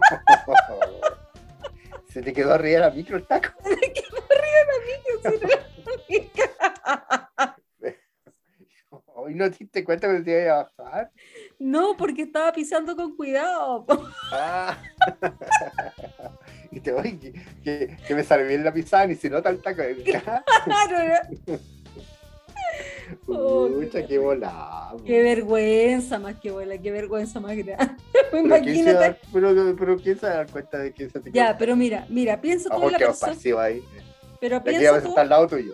Se 2.08 2.22
te 2.22 2.32
quedó 2.32 2.54
arriba 2.54 2.80
de 2.80 2.86
la 2.86 2.90
micro 2.90 3.16
el 3.16 3.26
taco. 3.26 3.48
Hoy 9.18 9.34
no 9.34 9.50
te 9.50 9.56
diste 9.58 9.82
cuenta 9.82 10.08
que 10.08 10.20
te 10.20 10.44
iba 10.44 10.60
a 10.60 10.70
bajar. 10.78 11.10
No, 11.58 11.96
porque 11.96 12.22
estaba 12.22 12.52
pisando 12.52 12.94
con 12.94 13.16
cuidado. 13.16 13.84
Ah. 14.30 14.78
y 16.70 16.78
te 16.80 16.92
voy 16.92 17.18
que, 17.18 17.32
que, 17.64 17.96
que 18.06 18.14
me 18.14 18.22
sale 18.22 18.44
bien 18.44 18.62
la 18.62 18.72
pisada 18.72 19.06
y 19.06 19.16
si 19.16 19.28
no 19.28 19.38
el 19.38 19.62
taco. 19.62 19.82
Claro. 20.64 21.58
Oh, 23.28 23.68
Pucha, 23.68 24.06
qué 24.06 24.18
qué. 24.18 24.92
Qué 25.04 25.22
vergüenza 25.22 26.18
más 26.18 26.36
que 26.40 26.50
bola, 26.50 26.76
qué 26.78 26.90
vergüenza 26.90 27.38
más 27.40 27.56
grande. 27.56 27.76
Pero 28.30 28.42
¿quién, 28.62 28.64
se 28.64 28.90
Imagínate. 28.90 28.92
da, 28.94 29.18
pero, 29.32 29.76
pero 29.76 29.96
¿quién 29.96 30.18
se 30.18 30.26
da 30.26 30.46
cuenta 30.46 30.78
de 30.78 30.92
que 30.92 31.08
se 31.08 31.20
te 31.20 31.30
Ya, 31.30 31.56
pero 31.56 31.76
mira, 31.76 32.06
mira, 32.08 32.40
piensa 32.40 32.68
tú 32.68 32.82
en 32.86 32.92
la 32.92 32.98
persona. 32.98 33.62
ahí. 33.62 33.84
Pero 34.40 34.62
piensa 34.62 35.00
tú, 35.02 35.08
está 35.08 35.20
al 35.20 35.28
lado 35.28 35.46
tuyo. 35.46 35.72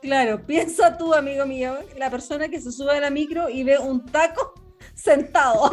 claro, 0.00 0.40
piensa 0.46 0.96
tú, 0.96 1.12
amigo 1.14 1.44
mío, 1.46 1.74
la 1.98 2.10
persona 2.10 2.48
que 2.48 2.60
se 2.60 2.72
sube 2.72 2.96
a 2.96 3.00
la 3.00 3.10
micro 3.10 3.48
y 3.50 3.62
ve 3.64 3.78
un 3.78 4.04
taco 4.06 4.54
sentado. 4.94 5.70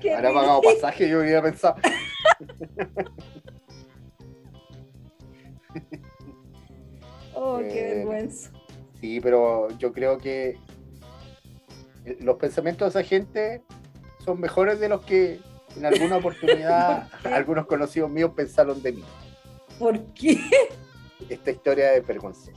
Qué 0.00 0.14
Ahora 0.14 0.32
pagado 0.32 0.60
pasaje, 0.62 1.08
yo 1.08 1.20
hubiera 1.20 1.42
pensado. 1.42 1.76
Oh, 7.40 7.58
qué 7.58 7.92
Eh, 7.92 7.94
vergüenza. 7.96 8.50
Sí, 9.00 9.20
pero 9.20 9.68
yo 9.78 9.92
creo 9.92 10.18
que 10.18 10.58
los 12.20 12.36
pensamientos 12.36 12.92
de 12.92 13.00
esa 13.00 13.08
gente 13.08 13.62
son 14.24 14.40
mejores 14.40 14.80
de 14.80 14.88
los 14.88 15.02
que 15.04 15.40
en 15.76 15.86
alguna 15.86 16.16
oportunidad 16.18 17.08
algunos 17.24 17.66
conocidos 17.66 18.10
míos 18.10 18.32
pensaron 18.34 18.82
de 18.82 18.92
mí. 18.92 19.04
¿Por 19.78 20.02
qué? 20.14 20.40
Esta 21.28 21.50
historia 21.50 21.94
es 21.94 22.06
vergonzosa. 22.06 22.52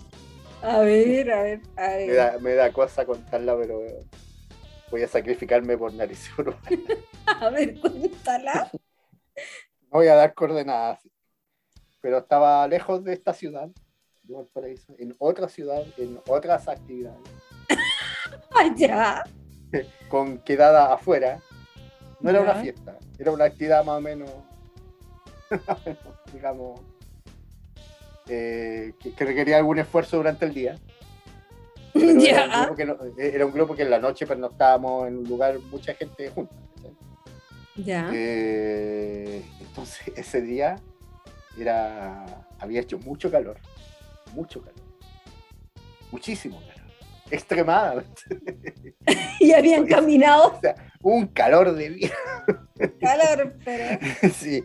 A 0.64 0.80
ver, 0.80 1.32
a 1.32 1.42
ver, 1.44 1.62
a 1.76 1.88
Me 1.90 1.98
ver. 2.08 2.16
da, 2.16 2.38
me 2.40 2.54
da 2.56 2.72
cosa 2.72 3.06
contarla, 3.06 3.56
pero 3.58 3.82
voy 4.90 5.04
a 5.04 5.08
sacrificarme 5.08 5.78
por 5.78 5.94
nariz 5.94 6.30
urbana. 6.38 6.60
A 7.40 7.50
ver, 7.50 7.80
cuéntala. 7.80 8.72
No 8.74 10.00
voy 10.00 10.08
a 10.08 10.16
dar 10.16 10.34
coordenadas. 10.34 11.00
Pero 12.00 12.20
estaba 12.20 12.68
lejos 12.68 13.04
de 13.04 13.14
esta 13.14 13.34
ciudad, 13.34 13.70
de 14.32 14.38
Valparaíso, 14.38 14.94
en 14.98 15.16
otra 15.20 15.48
ciudad, 15.50 15.84
en 15.98 16.20
otras 16.28 16.68
actividades, 16.68 17.20
Allá. 18.56 19.24
con 20.10 20.38
quedada 20.40 20.94
afuera. 20.94 21.40
No 22.20 22.30
era 22.30 22.42
una 22.42 22.56
fiesta, 22.56 22.98
era 23.18 23.32
una 23.32 23.46
actividad 23.46 23.84
más 23.86 23.98
o 23.98 24.02
menos, 24.02 24.30
digamos, 26.34 26.80
eh, 28.28 28.94
que, 29.00 29.14
que 29.14 29.26
requería 29.26 29.58
algún 29.58 29.80
esfuerzo 29.80 30.18
durante 30.18 30.46
el 30.46 30.54
día. 30.54 30.78
Pero 31.94 32.06
Era, 32.10 32.14
un 32.14 32.20
Ya. 32.22 32.60
grupo 32.66 32.76
que 32.76 32.86
no- 32.86 32.98
era 33.18 33.46
un 33.46 33.52
grupo 33.52 33.76
que 33.76 33.82
en 33.84 33.90
la 33.90 34.00
noche 34.00 34.26
pernoctábamos 34.28 35.08
en 35.08 35.18
un 35.18 35.24
lugar, 35.28 35.60
mucha 35.72 35.94
gente 35.96 36.30
junta. 36.30 36.56
Ya. 37.76 38.10
Eh, 38.14 39.44
entonces 39.60 40.14
ese 40.16 40.42
día 40.42 40.76
era, 41.58 42.46
había 42.60 42.82
hecho 42.82 43.00
mucho 43.00 43.32
calor, 43.32 43.58
mucho 44.34 44.62
calor, 44.62 44.80
muchísimo 46.12 46.60
calor, 46.62 46.92
extremadamente, 47.30 48.22
Y 49.40 49.52
habían 49.54 49.86
caminado. 49.88 50.60
un 51.02 51.28
calor 51.28 51.74
de 51.74 51.90
vida, 51.90 52.14
Calor, 53.00 53.56
pero. 53.66 54.00
sí, 54.34 54.64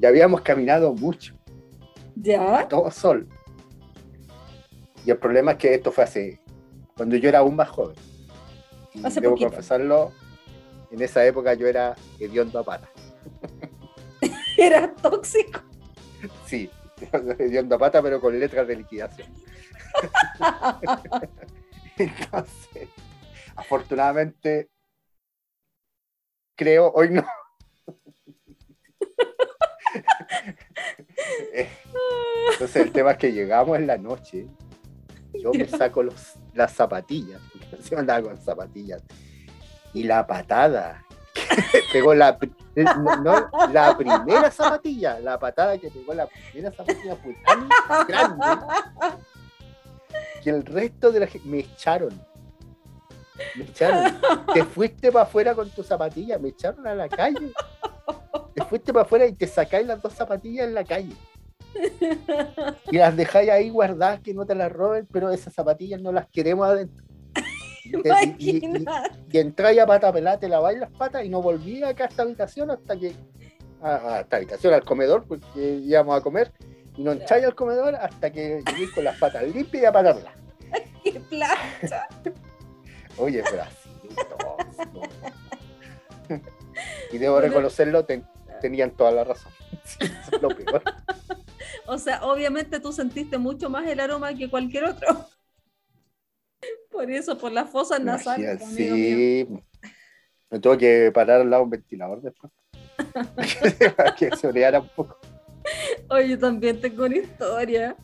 y 0.00 0.06
habíamos 0.06 0.40
caminado 0.42 0.92
mucho, 0.94 1.34
Ya. 2.16 2.66
todo 2.68 2.90
sol. 2.90 3.28
Y 5.04 5.10
el 5.10 5.18
problema 5.18 5.52
es 5.52 5.58
que 5.58 5.74
esto 5.74 5.90
fue 5.90 6.04
hace, 6.04 6.40
cuando 6.96 7.16
yo 7.16 7.28
era 7.28 7.40
aún 7.40 7.56
más 7.56 7.68
joven. 7.68 7.96
Y 8.94 9.04
Hace 9.06 9.20
debo 9.20 9.32
poquito. 9.32 9.48
confesarlo, 9.50 10.12
en 10.90 11.00
esa 11.02 11.24
época 11.24 11.54
yo 11.54 11.66
era 11.66 11.96
hediondo 12.20 12.58
a. 12.60 12.88
Era 14.58 14.94
tóxico. 14.94 15.60
Sí, 16.46 16.70
hediondo 17.38 17.76
a 17.76 17.78
pata, 17.78 18.02
pero 18.02 18.20
con 18.20 18.38
letras 18.38 18.66
de 18.66 18.76
liquidación. 18.76 19.28
Entonces, 21.98 22.88
afortunadamente, 23.56 24.70
creo, 26.56 26.92
hoy 26.94 27.10
no. 27.10 27.24
Eh, 31.52 31.68
Entonces, 32.52 32.76
el 32.76 32.92
tema 32.92 33.12
es 33.12 33.18
que 33.18 33.32
llegamos 33.32 33.76
en 33.76 33.86
la 33.86 33.98
noche, 33.98 34.46
yo 35.34 35.52
me 35.52 35.68
saco 35.68 36.02
los, 36.02 36.34
las 36.54 36.72
zapatillas, 36.72 37.40
porque 37.52 37.96
andaba 37.96 38.22
con 38.22 38.38
zapatillas, 38.38 39.02
y 39.92 40.04
la 40.04 40.26
patada 40.26 41.04
pegó 41.92 42.14
la, 42.14 42.38
no, 43.22 43.50
la 43.72 43.96
primera 43.96 44.50
zapatilla, 44.50 45.20
la 45.20 45.38
patada 45.38 45.78
que 45.78 45.90
pegó 45.90 46.14
la 46.14 46.26
primera 46.26 46.70
zapatilla 46.70 47.16
fue 47.16 47.36
tan 47.44 47.68
grande 48.08 48.46
que 50.42 50.50
el 50.50 50.64
resto 50.64 51.12
de 51.12 51.20
la 51.20 51.26
gente 51.26 51.48
me 51.48 51.60
echaron. 51.60 52.20
Me 53.56 53.64
echaron. 53.64 54.20
Te 54.52 54.64
fuiste 54.64 55.10
para 55.10 55.24
afuera 55.24 55.54
con 55.54 55.70
tu 55.70 55.82
zapatilla, 55.82 56.38
me 56.38 56.48
echaron 56.48 56.86
a 56.86 56.94
la 56.94 57.08
calle. 57.08 57.52
Te 58.54 58.64
fuiste 58.64 58.92
para 58.92 59.04
afuera 59.04 59.26
y 59.26 59.32
te 59.32 59.46
sacáis 59.46 59.86
las 59.86 60.02
dos 60.02 60.12
zapatillas 60.12 60.66
en 60.66 60.74
la 60.74 60.84
calle. 60.84 61.14
Y 62.90 62.98
las 62.98 63.16
dejáis 63.16 63.50
ahí 63.50 63.70
guardadas 63.70 64.20
que 64.20 64.34
no 64.34 64.44
te 64.44 64.54
las 64.54 64.70
roben, 64.70 65.06
pero 65.10 65.30
esas 65.30 65.54
zapatillas 65.54 66.00
no 66.00 66.12
las 66.12 66.26
queremos 66.26 66.66
adentro. 66.66 67.04
Y, 67.92 68.02
te- 68.02 68.34
y- 68.38 68.56
y- 68.66 68.84
y- 69.32 69.38
entráis 69.38 69.78
a 69.80 69.86
pata 69.86 70.12
pelada, 70.12 70.38
te 70.38 70.48
laváis 70.48 70.78
las 70.78 70.90
patas 70.90 71.24
y 71.24 71.28
no 71.28 71.42
volví 71.42 71.82
acá 71.82 72.04
a 72.04 72.06
esta 72.08 72.22
habitación 72.22 72.70
hasta 72.70 72.96
que. 72.98 73.14
A, 73.82 73.94
a 74.16 74.20
esta 74.20 74.36
habitación, 74.36 74.72
al 74.74 74.84
comedor, 74.84 75.24
porque 75.26 75.60
íbamos 75.82 76.16
a 76.16 76.20
comer. 76.22 76.52
Y 76.96 77.02
no 77.02 77.12
entráis 77.12 77.44
al 77.44 77.54
comedor 77.54 77.94
hasta 77.96 78.30
que 78.30 78.62
lleguéis 78.66 78.90
con 78.92 79.04
las 79.04 79.18
patas 79.18 79.42
limpias 79.44 79.82
y 79.82 79.86
a 79.86 79.92
patarlas. 79.92 80.32
Qué 81.04 81.20
plancha. 81.20 82.06
Oye, 83.18 83.42
Brasil. 83.42 83.92
Y 87.12 87.18
debo 87.18 87.40
reconocerlo, 87.40 88.04
ten- 88.04 88.26
tenían 88.60 88.90
toda 88.92 89.10
la 89.12 89.24
razón. 89.24 89.52
Es 90.00 90.40
lo 90.40 90.48
peor. 90.48 90.82
O 91.86 91.98
sea, 91.98 92.24
obviamente 92.24 92.80
tú 92.80 92.92
sentiste 92.92 93.36
mucho 93.38 93.68
más 93.68 93.86
el 93.86 94.00
aroma 94.00 94.32
que 94.34 94.48
cualquier 94.48 94.84
otro. 94.84 95.26
Por 97.02 97.10
eso, 97.10 97.36
por 97.36 97.50
las 97.50 97.68
fosas 97.68 98.00
nasales. 98.00 98.62
Amigo 98.62 98.94
mío. 98.94 98.94
sí. 98.94 99.48
Me 100.48 100.60
tuve 100.60 100.78
que 100.78 101.10
parar 101.12 101.40
al 101.40 101.50
lado 101.50 101.62
de 101.62 101.64
un 101.64 101.70
ventilador 101.70 102.22
después. 102.22 102.52
Para 103.96 104.14
que 104.16 104.30
se 104.36 104.46
oleara 104.46 104.78
un 104.78 104.88
poco. 104.88 105.18
Oye, 106.10 106.28
yo 106.28 106.38
también 106.38 106.80
tengo 106.80 107.04
una 107.06 107.16
historia. 107.16 107.96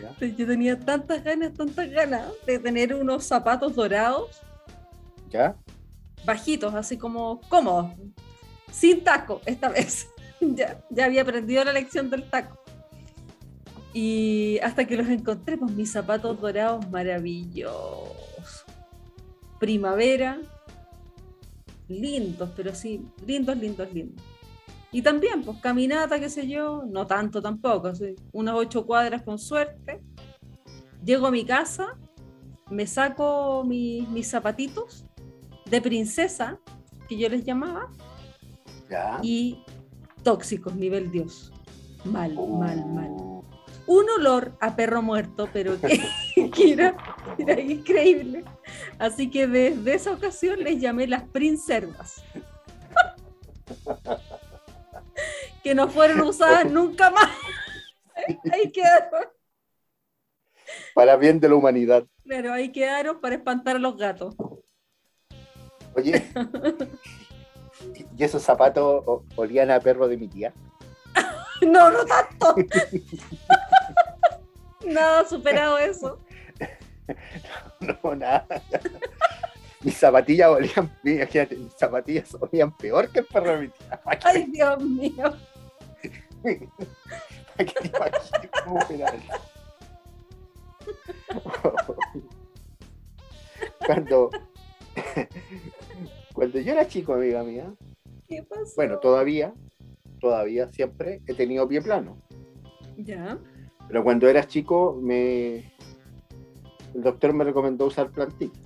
¿ya? 0.00 0.26
Yo 0.28 0.46
tenía 0.46 0.78
tantas 0.78 1.24
ganas, 1.24 1.54
tantas 1.54 1.90
ganas 1.90 2.30
de 2.46 2.60
tener 2.60 2.94
unos 2.94 3.24
zapatos 3.24 3.74
dorados, 3.74 4.40
¿Ya? 5.28 5.56
bajitos, 6.24 6.72
así 6.72 6.96
como 6.96 7.40
cómodos, 7.48 7.94
sin 8.70 9.02
taco 9.02 9.40
esta 9.44 9.70
vez. 9.70 10.06
ya, 10.40 10.80
ya 10.88 11.06
había 11.06 11.22
aprendido 11.22 11.64
la 11.64 11.72
lección 11.72 12.10
del 12.10 12.30
taco. 12.30 12.56
Y 13.92 14.60
hasta 14.62 14.84
que 14.84 14.96
los 14.96 15.08
encontré, 15.08 15.56
pues 15.56 15.72
mis 15.72 15.90
zapatos 15.90 16.40
dorados 16.40 16.88
maravillosos. 16.90 18.35
Primavera, 19.58 20.40
lindos, 21.88 22.50
pero 22.56 22.74
sí, 22.74 23.06
lindos, 23.26 23.56
lindos, 23.56 23.92
lindos. 23.92 24.24
Y 24.92 25.02
también, 25.02 25.42
pues 25.42 25.58
caminata, 25.60 26.18
qué 26.18 26.28
sé 26.30 26.46
yo, 26.48 26.84
no 26.86 27.06
tanto 27.06 27.42
tampoco, 27.42 27.88
así, 27.88 28.14
unas 28.32 28.54
ocho 28.54 28.86
cuadras 28.86 29.22
con 29.22 29.38
suerte. 29.38 30.00
Llego 31.04 31.26
a 31.26 31.30
mi 31.30 31.44
casa, 31.44 31.98
me 32.70 32.86
saco 32.86 33.64
mis, 33.64 34.08
mis 34.08 34.28
zapatitos 34.28 35.04
de 35.70 35.80
princesa, 35.80 36.58
que 37.08 37.16
yo 37.16 37.28
les 37.28 37.44
llamaba, 37.44 37.90
¿Ya? 38.88 39.18
y 39.22 39.62
tóxicos, 40.22 40.74
nivel 40.74 41.10
Dios. 41.10 41.52
Mal, 42.04 42.34
mal, 42.34 42.86
mal. 42.86 43.10
Uh, 43.10 43.44
Un 43.86 44.06
olor 44.18 44.56
a 44.60 44.74
perro 44.74 45.02
muerto, 45.02 45.48
pero 45.52 45.78
que, 45.80 46.50
que 46.54 46.72
era, 46.72 46.96
era 47.38 47.60
increíble. 47.60 48.44
Así 48.98 49.30
que 49.30 49.46
desde 49.46 49.94
esa 49.94 50.12
ocasión 50.12 50.60
les 50.62 50.80
llamé 50.80 51.06
las 51.06 51.24
princerdas. 51.24 52.24
que 55.62 55.74
no 55.74 55.88
fueron 55.88 56.20
usadas 56.22 56.64
nunca 56.70 57.10
más. 57.10 57.30
Ahí 58.52 58.70
quedaron, 58.72 59.26
Para 60.94 61.16
bien 61.16 61.38
de 61.40 61.48
la 61.48 61.54
humanidad. 61.56 62.04
claro, 62.24 62.52
ahí 62.52 62.72
quedaron 62.72 63.20
para 63.20 63.34
espantar 63.36 63.76
a 63.76 63.78
los 63.78 63.96
gatos. 63.96 64.34
Oye, 65.94 66.26
¿y 68.16 68.24
esos 68.24 68.42
zapatos 68.42 69.04
olían 69.36 69.70
a 69.70 69.78
perro 69.80 70.08
de 70.08 70.16
mi 70.16 70.28
tía? 70.28 70.52
No, 71.62 71.90
no 71.90 72.04
tanto. 72.04 72.54
Nada 74.84 75.26
superado 75.28 75.78
eso. 75.78 76.18
No, 77.80 78.14
nada. 78.14 78.46
Mis 79.82 79.96
zapatillas 79.96 80.48
olían, 80.48 80.90
imagínate, 81.04 81.54
mis 81.54 81.72
zapatillas 81.74 82.34
olían 82.40 82.76
peor 82.76 83.08
que 83.12 83.20
el 83.20 83.26
perro 83.26 83.52
de 83.52 83.58
mi 83.58 83.68
tía. 83.68 84.00
¿Para 84.02 84.18
qué, 84.18 84.28
Ay, 84.28 84.44
Dios 84.50 84.82
mío. 84.82 85.36
para 87.52 88.10
que 88.10 88.48
te 88.48 88.50
cómo 88.64 88.80
era? 88.88 89.12
Cuando, 93.86 94.30
Cuando 96.32 96.60
yo 96.60 96.72
era 96.72 96.86
chico, 96.86 97.14
amiga 97.14 97.42
mía, 97.42 97.72
¿Qué 98.28 98.42
pasó? 98.42 98.72
bueno, 98.76 98.98
todavía, 98.98 99.54
todavía 100.20 100.70
siempre 100.72 101.22
he 101.26 101.34
tenido 101.34 101.68
pie 101.68 101.80
plano. 101.80 102.20
Ya. 102.96 103.38
Pero 103.88 104.02
cuando 104.02 104.28
era 104.28 104.46
chico, 104.46 104.98
me... 105.00 105.75
el 106.96 107.02
doctor 107.02 107.32
me 107.32 107.44
recomendó 107.44 107.86
usar 107.86 108.10
plantillas. 108.10 108.58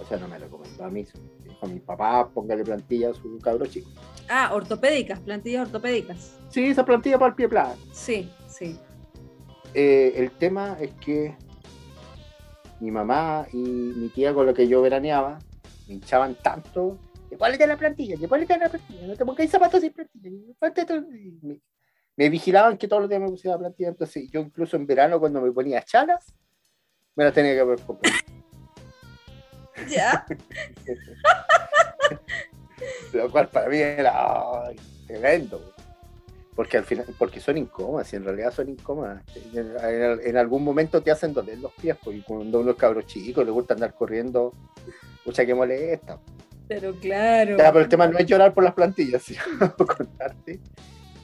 O 0.00 0.04
sea, 0.04 0.18
no 0.18 0.28
me 0.28 0.38
recomendó 0.38 0.84
a 0.84 0.90
mí, 0.90 1.06
dijo 1.44 1.66
a 1.66 1.66
mi 1.66 1.80
papá, 1.80 2.28
póngale 2.28 2.64
plantilla 2.64 3.10
a 3.10 3.14
su 3.14 3.38
cabro 3.38 3.66
chico. 3.66 3.90
Ah, 4.28 4.50
ortopédicas, 4.54 5.18
plantillas 5.20 5.66
ortopédicas. 5.66 6.38
Sí, 6.48 6.66
esa 6.66 6.84
plantilla 6.84 7.18
para 7.18 7.30
el 7.30 7.34
pie 7.34 7.48
plano. 7.48 7.74
Sí, 7.92 8.30
sí. 8.48 8.78
Eh, 9.74 10.14
el 10.16 10.30
tema 10.32 10.76
es 10.80 10.90
que 10.94 11.36
mi 12.80 12.90
mamá 12.90 13.46
y 13.52 13.58
mi 13.58 14.08
tía 14.08 14.32
con 14.32 14.46
lo 14.46 14.54
que 14.54 14.66
yo 14.66 14.80
veraneaba 14.82 15.38
me 15.86 15.94
hinchaban 15.94 16.34
tanto 16.42 16.98
ponle 17.36 17.66
la 17.66 17.76
plantilla, 17.76 18.16
ponle 18.28 18.46
la 18.46 18.68
plantilla, 18.68 19.06
no 19.06 19.16
te 19.16 19.24
pongáis 19.24 19.50
zapatos 19.50 19.80
sin 19.80 19.92
plantilla. 19.92 20.30
ponte 20.58 20.84
todo". 20.84 20.98
Y 21.14 21.38
Me, 21.42 21.60
me 22.16 22.28
vigilaban 22.28 22.76
que 22.76 22.88
todos 22.88 23.02
los 23.02 23.08
días 23.08 23.20
me 23.20 23.28
pusiera 23.28 23.56
la 23.56 23.60
plantilla, 23.60 23.90
entonces 23.90 24.30
yo 24.30 24.40
incluso 24.40 24.76
en 24.76 24.86
verano 24.86 25.20
cuando 25.20 25.40
me 25.40 25.52
ponía 25.52 25.82
chalas, 25.82 26.34
me 27.20 27.24
las 27.26 27.34
tenía 27.34 27.52
que 27.52 27.60
haber 27.60 27.78
comprado. 27.80 28.16
Ya. 29.88 30.26
Lo 33.12 33.30
cual 33.30 33.48
para 33.48 33.68
mí 33.68 33.78
era 33.78 34.12
tremendo. 35.06 35.74
Porque 36.54 36.76
al 36.78 36.84
final, 36.84 37.06
porque 37.18 37.40
son 37.40 37.56
incómodas, 37.58 38.12
y 38.12 38.16
en 38.16 38.24
realidad 38.24 38.52
son 38.52 38.68
incómodas. 38.68 39.22
En, 39.52 39.58
en- 39.58 40.20
en 40.28 40.36
algún 40.36 40.62
momento 40.64 41.02
te 41.02 41.10
hacen 41.10 41.32
doler 41.32 41.58
los 41.58 41.72
pies, 41.72 41.96
porque 42.02 42.22
cuando 42.22 42.60
uno 42.60 42.72
es 42.72 42.76
cabro 42.76 43.02
chico 43.02 43.42
le 43.44 43.50
gusta 43.50 43.74
andar 43.74 43.94
corriendo, 43.94 44.52
mucha 45.24 45.46
que 45.46 45.54
molesta. 45.54 46.18
Pero 46.68 46.94
claro. 46.96 47.56
Ya, 47.56 47.72
pero 47.72 47.80
el 47.84 47.88
tema 47.88 48.06
no 48.06 48.18
es 48.18 48.26
llorar 48.26 48.52
por 48.52 48.64
las 48.64 48.74
plantillas, 48.74 49.22
sino 49.22 49.40
contarte. 49.76 50.60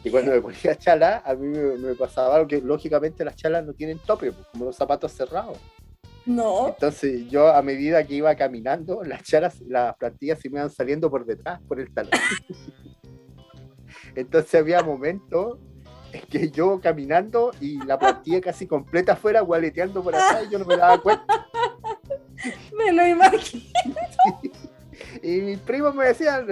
Y 0.03 0.11
cuando 0.11 0.33
me 0.33 0.41
ponía 0.41 0.75
chala, 0.77 1.23
a 1.25 1.35
mí 1.35 1.47
me, 1.49 1.77
me 1.77 1.95
pasaba 1.95 2.37
algo 2.37 2.49
que 2.49 2.61
lógicamente 2.63 3.25
las 3.25 3.37
chalas 3.37 3.65
no 3.65 3.75
tienen 3.75 3.99
tope, 3.99 4.33
pues, 4.33 4.47
como 4.53 4.65
los 4.67 4.77
zapatos 4.77 5.13
cerrados. 5.13 5.59
No. 6.27 6.69
Entonces 6.69 7.29
yo 7.29 7.49
a 7.49 7.63
medida 7.63 8.05
que 8.05 8.15
iba 8.15 8.35
caminando, 8.35 9.03
las 9.05 9.23
chalas, 9.23 9.61
las 9.61 9.97
plantillas 9.97 10.41
se 10.41 10.51
me 10.51 10.59
iban 10.59 10.71
saliendo 10.71 11.11
por 11.11 11.25
detrás, 11.25 11.61
por 11.63 11.81
el 11.81 11.93
talón. 11.95 12.11
Entonces 14.15 14.55
había 14.55 14.83
momentos 14.83 15.59
en 16.13 16.23
que 16.23 16.51
yo 16.51 16.81
caminando 16.81 17.53
y 17.61 17.85
la 17.85 17.99
plantilla 17.99 18.41
casi 18.41 18.67
completa 18.67 19.13
afuera, 19.13 19.41
gualeteando 19.41 20.03
por 20.03 20.15
atrás 20.15 20.45
y 20.49 20.53
yo 20.53 20.59
no 20.59 20.65
me 20.65 20.77
daba 20.77 21.01
cuenta. 21.01 21.47
Me 22.77 22.93
lo 22.93 23.07
imagino. 23.07 23.65
Y 25.23 25.41
mis 25.41 25.59
primos 25.59 25.95
me 25.95 26.07
decían, 26.07 26.47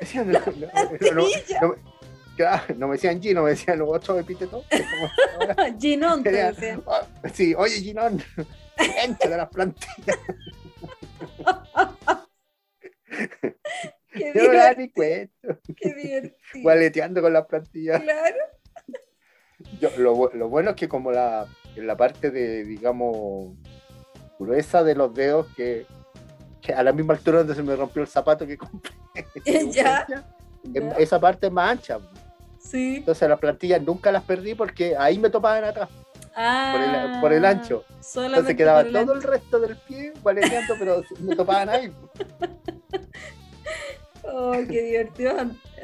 decían, 0.00 0.30
no, 0.30 0.38
no, 0.38 1.26
no, 1.62 1.74
claro, 2.36 2.74
no 2.76 2.88
me 2.88 2.94
decían 2.94 3.20
Gino, 3.22 3.42
me 3.42 3.50
decían 3.50 3.78
los 3.78 3.88
otros 3.90 4.18
epítetos. 4.20 4.64
Ginón 5.80 6.22
te 6.22 6.30
Decían. 6.32 6.82
"Oh, 6.86 7.00
sí, 7.32 7.54
oye 7.54 7.76
Ginón, 7.80 8.22
entra 9.04 9.30
de 9.30 9.36
las 9.36 9.48
plantillas. 9.48 10.18
Qué 14.12 14.32
Yo 14.34 14.42
no 14.44 14.50
divertido. 14.50 14.74
ni 14.78 14.90
cuenta, 14.90 15.58
Qué 15.76 15.94
divertido. 15.94 16.62
gualeteando 16.62 17.22
con 17.22 17.32
las 17.32 17.46
plantillas. 17.46 18.02
Claro. 18.02 18.36
Yo- 19.80 19.90
lo, 19.98 20.30
lo 20.34 20.48
bueno 20.48 20.70
es 20.70 20.76
que 20.76 20.88
como 20.88 21.12
la, 21.12 21.46
en 21.76 21.86
la 21.86 21.96
parte 21.96 22.30
de, 22.30 22.64
digamos, 22.64 23.56
gruesa 24.38 24.82
de 24.82 24.94
los 24.94 25.14
dedos, 25.14 25.46
que, 25.56 25.86
que 26.60 26.72
a 26.72 26.82
la 26.82 26.92
misma 26.92 27.14
altura 27.14 27.38
donde 27.38 27.54
se 27.54 27.62
me 27.62 27.76
rompió 27.76 28.02
el 28.02 28.08
zapato 28.08 28.46
que 28.46 28.58
compré, 28.58 28.92
Ya. 29.70 30.06
esa 30.98 31.20
parte 31.20 31.46
es 31.46 31.52
más 31.52 31.70
ancha. 31.72 31.98
Sí. 32.64 32.96
Entonces 32.96 33.28
las 33.28 33.38
plantillas 33.38 33.82
nunca 33.82 34.10
las 34.10 34.22
perdí 34.24 34.54
porque 34.54 34.96
ahí 34.96 35.18
me 35.18 35.30
topaban 35.30 35.64
atrás, 35.64 35.88
por 35.90 36.32
Ah, 36.34 37.12
el, 37.14 37.20
por 37.20 37.32
el 37.32 37.44
ancho. 37.44 37.84
Entonces 38.16 38.56
quedaba 38.56 38.80
el 38.80 38.88
todo 38.90 39.00
ancho. 39.02 39.12
el 39.12 39.22
resto 39.22 39.60
del 39.60 39.76
pie 39.76 40.12
gualeteando, 40.22 40.74
pero 40.78 41.02
me 41.20 41.36
topaban 41.36 41.68
ahí. 41.68 41.92
Oh, 44.26 44.52
qué 44.68 44.82
divertido. 44.82 45.32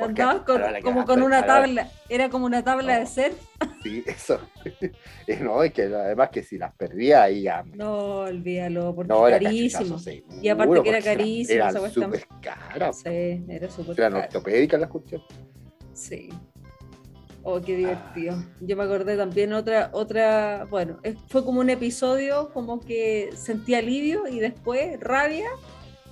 Andabas 0.00 0.42
con- 0.42 0.62
como 0.82 1.04
con 1.04 1.22
una 1.22 1.44
tabla. 1.44 1.88
Era 2.08 2.30
como 2.30 2.46
una 2.46 2.64
tabla 2.64 2.98
de 2.98 3.06
surf. 3.06 3.34
Sí, 3.82 4.02
eso. 4.06 4.40
Y 5.26 5.34
no, 5.42 5.62
es 5.62 5.72
que 5.74 5.82
además 5.82 6.30
que 6.30 6.42
si 6.42 6.56
las 6.56 6.74
perdía 6.74 7.22
ahí 7.24 7.42
ya... 7.42 7.62
No, 7.74 8.20
olvídalo, 8.20 8.94
porque 8.94 9.08
No, 9.12 9.28
era 9.28 9.38
carísimo. 9.38 9.98
seguro, 9.98 10.34
Y 10.42 10.48
aparte 10.48 10.82
que 10.82 10.88
era 10.88 11.02
carísimo 11.02 11.64
cuestión. 11.78 12.04
súper 12.06 12.26
caras. 12.40 13.00
Sí, 13.04 13.44
era 13.48 13.68
súper 13.70 14.00
Eran 14.00 14.14
ortopédicas 14.14 14.80
las 14.80 14.88
cuestiones. 14.90 15.26
Sí. 15.92 16.30
Oh, 17.42 17.60
qué 17.60 17.76
divertido. 17.76 18.36
Yo 18.60 18.76
me 18.76 18.84
acordé 18.84 19.16
también 19.16 19.52
otra, 19.52 19.90
otra, 19.92 20.66
bueno, 20.68 20.98
fue 21.28 21.44
como 21.44 21.60
un 21.60 21.70
episodio 21.70 22.50
como 22.52 22.80
que 22.80 23.30
sentí 23.34 23.74
alivio 23.74 24.28
y 24.28 24.40
después 24.40 25.00
rabia 25.00 25.48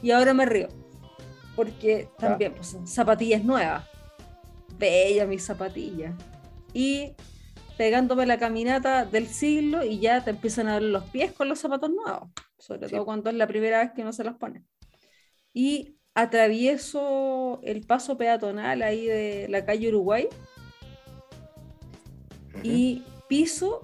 y 0.03 0.11
ahora 0.11 0.33
me 0.33 0.47
río. 0.47 0.69
Porque 1.55 2.09
también, 2.19 2.55
pues, 2.55 2.77
zapatillas 2.87 3.45
nuevas. 3.45 3.85
Bella 4.79 5.27
mis 5.27 5.45
zapatillas. 5.45 6.15
Y 6.73 7.15
pegándome 7.77 8.27
la 8.27 8.39
caminata 8.39 9.05
del 9.05 9.27
siglo 9.27 9.85
y 9.85 9.99
ya 9.99 10.25
te 10.25 10.31
empiezan 10.31 10.69
a 10.69 10.75
doler 10.75 10.91
los 10.91 11.05
pies 11.05 11.33
con 11.33 11.49
los 11.49 11.59
zapatos 11.59 11.91
nuevos. 11.91 12.31
Sobre 12.59 12.89
Sí. 12.89 12.95
todo 12.95 13.05
cuando 13.05 13.29
es 13.31 13.37
la 13.37 13.47
primera 13.47 13.81
vez 13.81 13.93
que 13.93 14.03
uno 14.03 14.13
se 14.13 14.25
los 14.25 14.37
pone. 14.37 14.65
Y 15.53 15.97
atravieso 16.15 17.61
el 17.63 17.87
paso 17.87 18.17
peatonal 18.17 18.83
ahí 18.83 19.07
de 19.07 19.47
la 19.49 19.65
calle 19.65 19.89
Uruguay 19.89 20.29
y 22.63 23.05
piso 23.29 23.81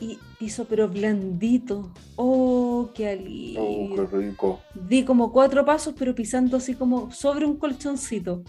y 0.00 0.18
piso 0.38 0.64
pero 0.66 0.88
blandito. 0.88 1.90
Oh, 2.16 2.90
qué 2.94 3.06
Oh, 3.08 3.12
alivio. 3.12 4.08
qué 4.10 4.16
rico. 4.16 4.60
Di 4.74 5.04
como 5.04 5.32
cuatro 5.32 5.64
pasos 5.64 5.94
pero 5.98 6.14
pisando 6.14 6.56
así 6.56 6.74
como 6.74 7.10
sobre 7.12 7.46
un 7.46 7.56
colchoncito. 7.56 8.42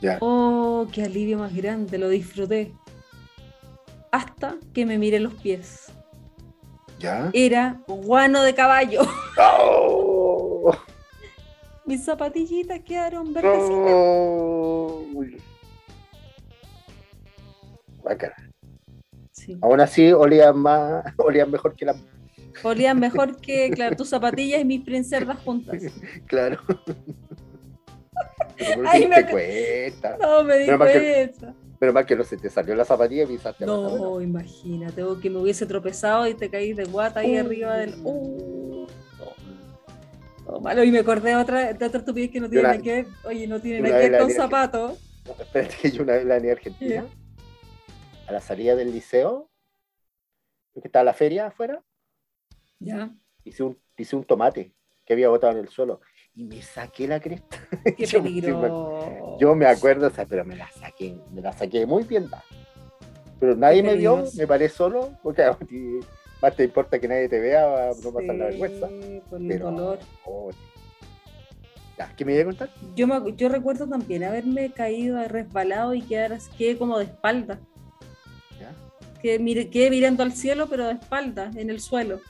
Ya. 0.00 0.18
Oh, 0.20 0.86
qué 0.92 1.02
alivio 1.04 1.38
más 1.38 1.54
grande, 1.54 1.98
lo 1.98 2.08
disfruté. 2.08 2.72
Hasta 4.12 4.56
que 4.72 4.86
me 4.86 4.98
miré 4.98 5.18
los 5.18 5.34
pies. 5.34 5.86
¿Ya? 7.00 7.30
Era 7.32 7.82
guano 7.88 8.42
de 8.42 8.54
caballo. 8.54 9.00
¡Oh! 9.38 10.72
Mis 11.86 12.04
zapatillitas 12.04 12.80
quedaron 12.80 13.32
verdecitas. 13.32 13.92
¡Oh! 13.92 15.02
Guácala. 18.02 18.34
Sí. 19.44 19.58
Aún 19.60 19.80
así 19.80 20.12
olían 20.12 20.58
más, 20.58 21.04
olían 21.18 21.50
mejor 21.50 21.74
que 21.74 21.84
la 21.84 21.94
Olían 22.62 22.98
mejor 23.00 23.40
que, 23.40 23.70
claro, 23.70 23.96
tus 23.96 24.08
zapatillas 24.08 24.60
y 24.60 24.64
mis 24.64 24.82
princerdas 24.84 25.38
juntas. 25.40 25.82
claro. 26.26 26.58
Ay, 28.86 29.02
te 29.02 29.08
me 29.08 29.26
cuenta. 29.30 30.16
No, 30.20 30.44
me 30.44 30.58
di 30.58 30.66
Pero 30.66 30.78
más 30.78 30.88
que- 30.92 31.00
cuenta. 31.38 31.54
Pero 31.80 31.92
más 31.92 32.06
que 32.06 32.16
no 32.16 32.24
se 32.24 32.36
te 32.36 32.48
salió 32.48 32.74
la 32.76 32.84
zapatilla 32.84 33.24
y 33.24 33.26
pisaste. 33.26 33.66
No, 33.66 34.20
imagínate, 34.20 35.02
o 35.02 35.18
que 35.18 35.28
me 35.28 35.38
hubiese 35.38 35.66
tropezado 35.66 36.26
y 36.28 36.34
te 36.34 36.48
caí 36.48 36.72
de 36.72 36.84
guata 36.84 37.20
ahí 37.20 37.36
Uh. 37.36 37.40
arriba 37.40 37.76
del. 37.76 37.94
Uh, 38.04 38.86
no. 39.18 40.52
No, 40.52 40.60
malo, 40.60 40.84
y 40.84 40.90
me 40.92 41.00
acordé 41.00 41.30
de 41.30 41.36
otra, 41.36 41.72
de 41.72 41.84
otra 41.86 41.98
estupidez 41.98 42.30
que 42.30 42.40
no 42.40 42.48
tiene 42.48 42.62
nada 42.62 42.78
que 42.78 42.92
ver. 42.92 43.06
Oye, 43.24 43.46
no 43.48 43.60
tiene 43.60 43.80
nada 43.80 44.00
que 44.00 44.10
ver 44.10 44.20
con 44.20 44.30
zapatos. 44.30 44.98
Espérate 45.40 45.74
que 45.82 45.90
yo 45.90 46.02
una 46.04 46.12
vez 46.14 46.24
la 46.24 46.34
a 46.36 46.52
Argentina, 46.52 47.04
a 48.26 48.32
la 48.32 48.40
salida 48.40 48.74
del 48.76 48.92
liceo, 48.92 49.50
que 50.74 50.80
estaba 50.88 51.04
la 51.04 51.14
feria 51.14 51.46
afuera, 51.46 51.82
Ya, 52.80 53.14
hice 53.44 53.62
un, 53.62 53.78
hice 53.96 54.16
un 54.16 54.24
tomate 54.24 54.74
que 55.04 55.12
había 55.12 55.28
botado 55.28 55.52
en 55.52 55.58
el 55.60 55.68
suelo 55.68 56.00
y 56.34 56.44
me 56.44 56.60
saqué 56.62 57.06
la 57.06 57.20
cresta. 57.20 57.56
qué 57.96 58.06
Yo 58.06 58.22
peligro. 58.22 59.36
Yo 59.38 59.54
me 59.54 59.66
acuerdo, 59.66 60.08
o 60.08 60.10
sea, 60.10 60.26
pero 60.26 60.44
me 60.44 60.56
la 60.56 60.70
saqué, 60.70 61.16
me 61.32 61.40
la 61.42 61.52
saqué 61.52 61.86
muy 61.86 62.04
bien. 62.04 62.28
Pero 63.38 63.54
nadie 63.56 63.82
me 63.82 63.94
vio, 63.96 64.24
me 64.34 64.46
paré 64.46 64.68
solo, 64.68 65.10
porque 65.22 65.42
más 66.40 66.56
te 66.56 66.64
importa 66.64 66.98
que 66.98 67.08
nadie 67.08 67.28
te 67.28 67.40
vea, 67.40 67.92
no 68.02 68.12
pasar 68.12 68.34
la 68.36 68.44
vergüenza. 68.46 68.88
Por 69.28 69.40
el 69.40 69.48
Pero, 69.48 69.70
dolor. 69.70 69.98
oh, 70.24 70.50
ya, 71.98 72.12
¿qué 72.16 72.24
me 72.24 72.32
iba 72.34 72.42
a 72.42 72.46
contar? 72.46 72.70
Yo, 72.96 73.06
me, 73.06 73.36
yo 73.36 73.48
recuerdo 73.48 73.88
también 73.88 74.24
haberme 74.24 74.72
caído 74.72 75.22
resbalado 75.28 75.94
y 75.94 76.02
quedar 76.02 76.32
así- 76.32 76.50
quedé 76.56 76.76
como 76.78 76.98
de 76.98 77.04
espalda. 77.04 77.60
¿Ya? 79.24 79.30
Quedé, 79.30 79.38
mire- 79.38 79.70
quedé 79.70 79.90
mirando 79.90 80.22
al 80.22 80.32
cielo, 80.32 80.66
pero 80.68 80.86
de 80.86 80.92
espalda, 80.94 81.50
en 81.56 81.70
el 81.70 81.80
suelo. 81.80 82.20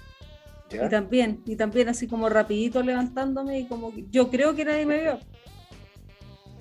¿Ya? 0.71 0.87
Y 0.87 0.89
también, 0.89 1.43
y 1.45 1.57
también 1.57 1.89
así 1.89 2.07
como 2.07 2.29
rapidito 2.29 2.83
levantándome 2.83 3.59
y 3.61 3.67
como 3.67 3.93
que- 3.93 4.05
yo 4.11 4.31
creo 4.31 4.55
que 4.55 4.65
nadie 4.65 4.87
me 4.87 5.01
vio. 5.01 5.19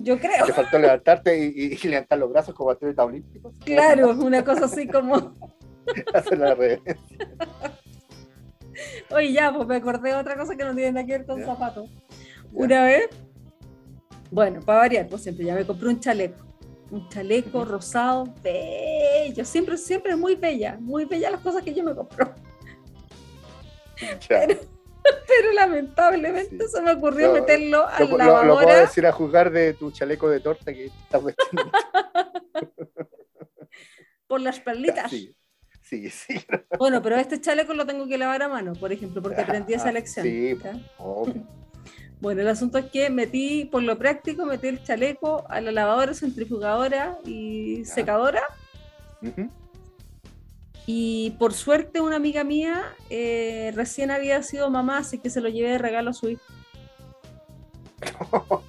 Yo 0.00 0.18
creo, 0.18 0.44
Te 0.44 0.52
faltó 0.52 0.78
levantarte 0.78 1.38
y, 1.38 1.78
y- 1.80 1.88
levantar 1.88 2.18
los 2.18 2.30
brazos 2.30 2.54
como 2.54 2.70
atleta 2.70 3.04
olímpico. 3.04 3.54
claro, 3.64 4.10
una 4.10 4.44
cosa 4.44 4.64
así 4.66 4.88
como, 4.88 5.32
Hacer 6.14 6.38
la 6.38 6.54
reverencia. 6.54 6.94
oye 9.10 9.32
ya, 9.32 9.52
pues 9.54 9.68
me 9.68 9.76
acordé 9.76 10.10
de 10.10 10.16
otra 10.16 10.36
cosa 10.36 10.56
que 10.56 10.64
no 10.64 10.74
tiene 10.74 10.92
nada 10.92 11.06
que 11.06 11.12
ver 11.12 11.26
con 11.26 11.38
Ya. 11.38 11.46
zapatos. 11.46 11.88
Una 12.52 12.84
vez, 12.84 13.08
bueno, 14.30 14.60
para 14.60 14.78
variar, 14.80 15.06
pues 15.08 15.22
siempre 15.22 15.44
ya 15.44 15.54
me 15.54 15.64
compré 15.64 15.88
un 15.88 16.00
chaleco. 16.00 16.44
Un 16.94 17.08
chaleco 17.08 17.64
rosado, 17.64 18.32
bello. 18.40 19.44
Siempre, 19.44 19.76
siempre 19.76 20.12
es 20.12 20.18
muy 20.18 20.36
bella, 20.36 20.78
muy 20.80 21.06
bella 21.06 21.28
las 21.28 21.40
cosas 21.40 21.64
que 21.64 21.74
yo 21.74 21.82
me 21.82 21.92
compro. 21.92 22.32
Pero, 24.28 24.58
pero 25.26 25.52
lamentablemente 25.54 26.68
se 26.68 26.80
me 26.82 26.92
ocurrió 26.92 27.28
Lo- 27.28 27.32
meterlo 27.34 27.88
a 27.88 27.98
Lo, 27.98 28.16
la 28.16 28.24
lo- 28.26 28.32
lo 28.32 28.38
puedo 28.54 28.60
lavadora 28.60 28.80
decir 28.82 29.04
a 29.08 29.12
jugar 29.12 29.50
de 29.50 29.74
tu 29.74 29.90
chaleco 29.90 30.28
de 30.30 30.38
torta 30.38 30.72
que 30.72 30.86
estás 30.86 31.24
vestiendo. 31.24 31.72
por 34.28 34.40
las 34.40 34.60
perlitas. 34.60 35.10
Sí, 35.10 35.34
sí, 35.82 36.08
sí. 36.10 36.34
Bueno, 36.78 37.02
pero 37.02 37.16
este 37.16 37.40
chaleco 37.40 37.74
lo 37.74 37.84
tengo 37.86 38.06
que 38.06 38.18
lavar 38.18 38.40
a 38.44 38.48
mano, 38.48 38.72
por 38.74 38.92
ejemplo, 38.92 39.20
porque 39.20 39.40
aprendí 39.40 39.74
esa 39.74 39.88
Ah, 39.88 39.92
lección. 39.92 40.24
sí. 40.26 40.56
Obvio. 40.98 41.44
Bueno, 42.20 42.40
el 42.42 42.48
asunto 42.48 42.78
es 42.78 42.86
que 42.86 43.10
metí, 43.10 43.66
por 43.66 43.82
lo 43.82 43.98
práctico, 43.98 44.46
metí 44.46 44.68
el 44.68 44.82
chaleco 44.82 45.44
a 45.48 45.60
la 45.60 45.72
lavadora, 45.72 46.14
centrifugadora 46.14 47.18
y 47.24 47.84
Ya. 47.84 47.94
secadora. 47.94 48.42
Y 50.86 51.30
por 51.38 51.54
suerte 51.54 52.00
una 52.00 52.16
amiga 52.16 52.44
mía 52.44 52.82
eh, 53.10 53.72
recién 53.74 54.10
había 54.10 54.42
sido 54.42 54.68
mamá, 54.70 54.98
así 54.98 55.18
que 55.18 55.30
se 55.30 55.40
lo 55.40 55.48
llevé 55.48 55.70
de 55.70 55.78
regalo 55.78 56.10
a 56.10 56.14
su 56.14 56.28
hijo. 56.30 56.42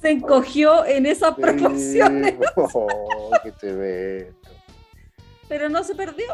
Se 0.00 0.10
encogió 0.10 0.84
en 0.86 1.06
esas 1.06 1.34
proporciones, 1.34 2.34
oh, 2.56 3.30
qué 3.42 3.50
tremendo. 3.52 4.36
pero 5.48 5.68
no 5.68 5.82
se 5.82 5.94
perdió. 5.94 6.26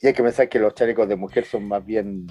Y 0.00 0.06
hay 0.06 0.12
que 0.12 0.22
pensar 0.22 0.48
que 0.48 0.58
los 0.58 0.74
chalecos 0.74 1.08
de 1.08 1.16
mujer 1.16 1.44
son 1.44 1.66
más 1.66 1.84
bien 1.84 2.26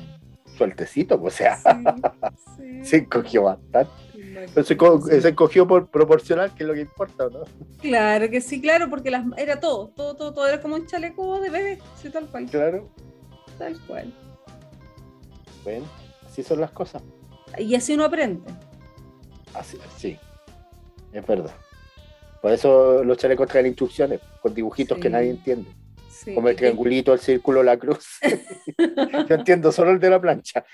sueltecitos, 0.58 1.20
o 1.22 1.30
sea, 1.30 1.58
Sí, 1.58 1.64
sí. 2.58 2.86
se 2.86 2.98
encogió 2.98 3.44
bastante. 3.44 3.92
Pero 4.54 4.64
se, 4.66 4.78
co- 4.78 5.02
se 5.02 5.28
encogió 5.28 5.68
por 5.68 5.90
proporcional, 5.90 6.54
que 6.56 6.64
es 6.64 6.68
lo 6.68 6.74
que 6.74 6.82
importa, 6.82 7.28
¿no? 7.32 7.42
Claro 7.82 8.30
que 8.30 8.40
sí, 8.42 8.62
claro, 8.62 8.90
porque 8.90 9.12
las, 9.12 9.26
era 9.38 9.60
todo, 9.60 9.90
todo, 9.90 10.16
todo, 10.16 10.34
todo 10.34 10.48
era 10.48 10.62
como 10.62 10.76
un 10.76 10.86
chaleco 10.88 11.40
de 11.42 11.50
bebé, 11.50 11.80
sí, 12.02 12.10
tal 12.10 12.28
cual, 12.28 12.46
Claro. 12.46 12.88
tal 13.58 13.78
cual. 13.86 14.12
Bueno, 15.64 15.86
así 16.26 16.42
son 16.44 16.62
las 16.62 16.72
cosas. 16.72 17.04
Y 17.58 17.76
así 17.76 17.94
uno 17.94 18.06
aprende. 18.06 18.50
Así, 19.54 19.78
sí, 19.98 20.18
es 21.12 21.26
verdad. 21.28 21.54
Por 22.42 22.52
eso 22.52 23.04
los 23.04 23.18
chalecos 23.18 23.48
traen 23.50 23.66
instrucciones 23.68 24.22
con 24.42 24.54
dibujitos 24.54 24.98
que 25.00 25.10
nadie 25.10 25.32
entiende. 25.32 25.70
Sí. 26.28 26.36
Como 26.36 26.50
el 26.50 26.58
triangulito, 26.58 27.14
el 27.14 27.20
círculo, 27.20 27.64
la 27.64 27.78
cruz. 27.78 28.06
Yo 29.30 29.36
entiendo 29.36 29.72
solo 29.72 29.92
el 29.92 30.00
de 30.00 30.10
la 30.10 30.20
plancha. 30.20 30.66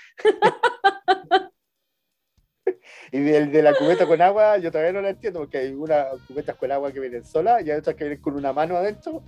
y 3.12 3.28
el 3.30 3.52
de 3.52 3.62
la 3.62 3.72
cubeta 3.74 4.04
con 4.06 4.20
agua, 4.20 4.58
yo 4.58 4.72
todavía 4.72 4.92
no 4.92 5.00
la 5.00 5.10
entiendo, 5.10 5.38
porque 5.40 5.58
hay 5.58 5.70
unas 5.72 6.06
cubetas 6.26 6.56
con 6.56 6.72
agua 6.72 6.90
que 6.90 6.98
vienen 6.98 7.24
solas 7.24 7.64
y 7.64 7.70
hay 7.70 7.78
otras 7.78 7.94
que 7.94 8.02
vienen 8.04 8.20
con 8.20 8.34
una 8.34 8.52
mano 8.52 8.76
adentro. 8.76 9.22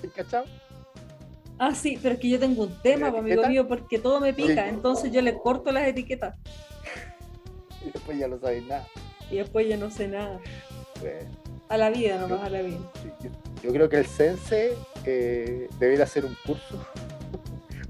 ¿Se 0.00 0.08
cachado? 0.08 0.46
Ah, 1.58 1.74
sí, 1.74 1.96
pero 2.02 2.14
es 2.14 2.20
que 2.20 2.30
yo 2.30 2.40
tengo 2.40 2.64
un 2.64 2.82
tema, 2.82 3.06
¿La 3.06 3.12
pues, 3.12 3.22
amigo 3.22 3.46
mío, 3.46 3.68
porque 3.68 3.98
todo 4.00 4.18
me 4.18 4.32
pica, 4.34 4.64
Sí. 4.64 4.68
entonces 4.70 5.12
yo 5.12 5.22
le 5.22 5.38
corto 5.38 5.70
las 5.70 5.86
etiquetas 5.86 6.34
Y 7.86 7.90
después 7.92 8.18
ya 8.18 8.26
no 8.26 8.40
sabéis 8.40 8.66
nada. 8.66 8.88
y 9.30 9.36
después 9.36 9.68
yo 9.68 9.76
no 9.76 9.88
sé 9.90 10.08
nada. 10.08 10.40
Bueno, 11.00 11.30
A 11.68 11.76
la 11.76 11.90
vida 11.90 12.18
nomás, 12.18 12.42
a 12.42 12.50
la 12.50 12.62
vida. 12.62 12.78
yo, 13.22 13.30
yo 13.62 13.72
creo 13.72 13.88
que 13.88 13.98
el 13.98 14.06
Sense 14.06 14.74
eh, 15.06 15.68
debería 15.78 16.04
hacer 16.04 16.24
un 16.24 16.36
curso. 16.46 16.84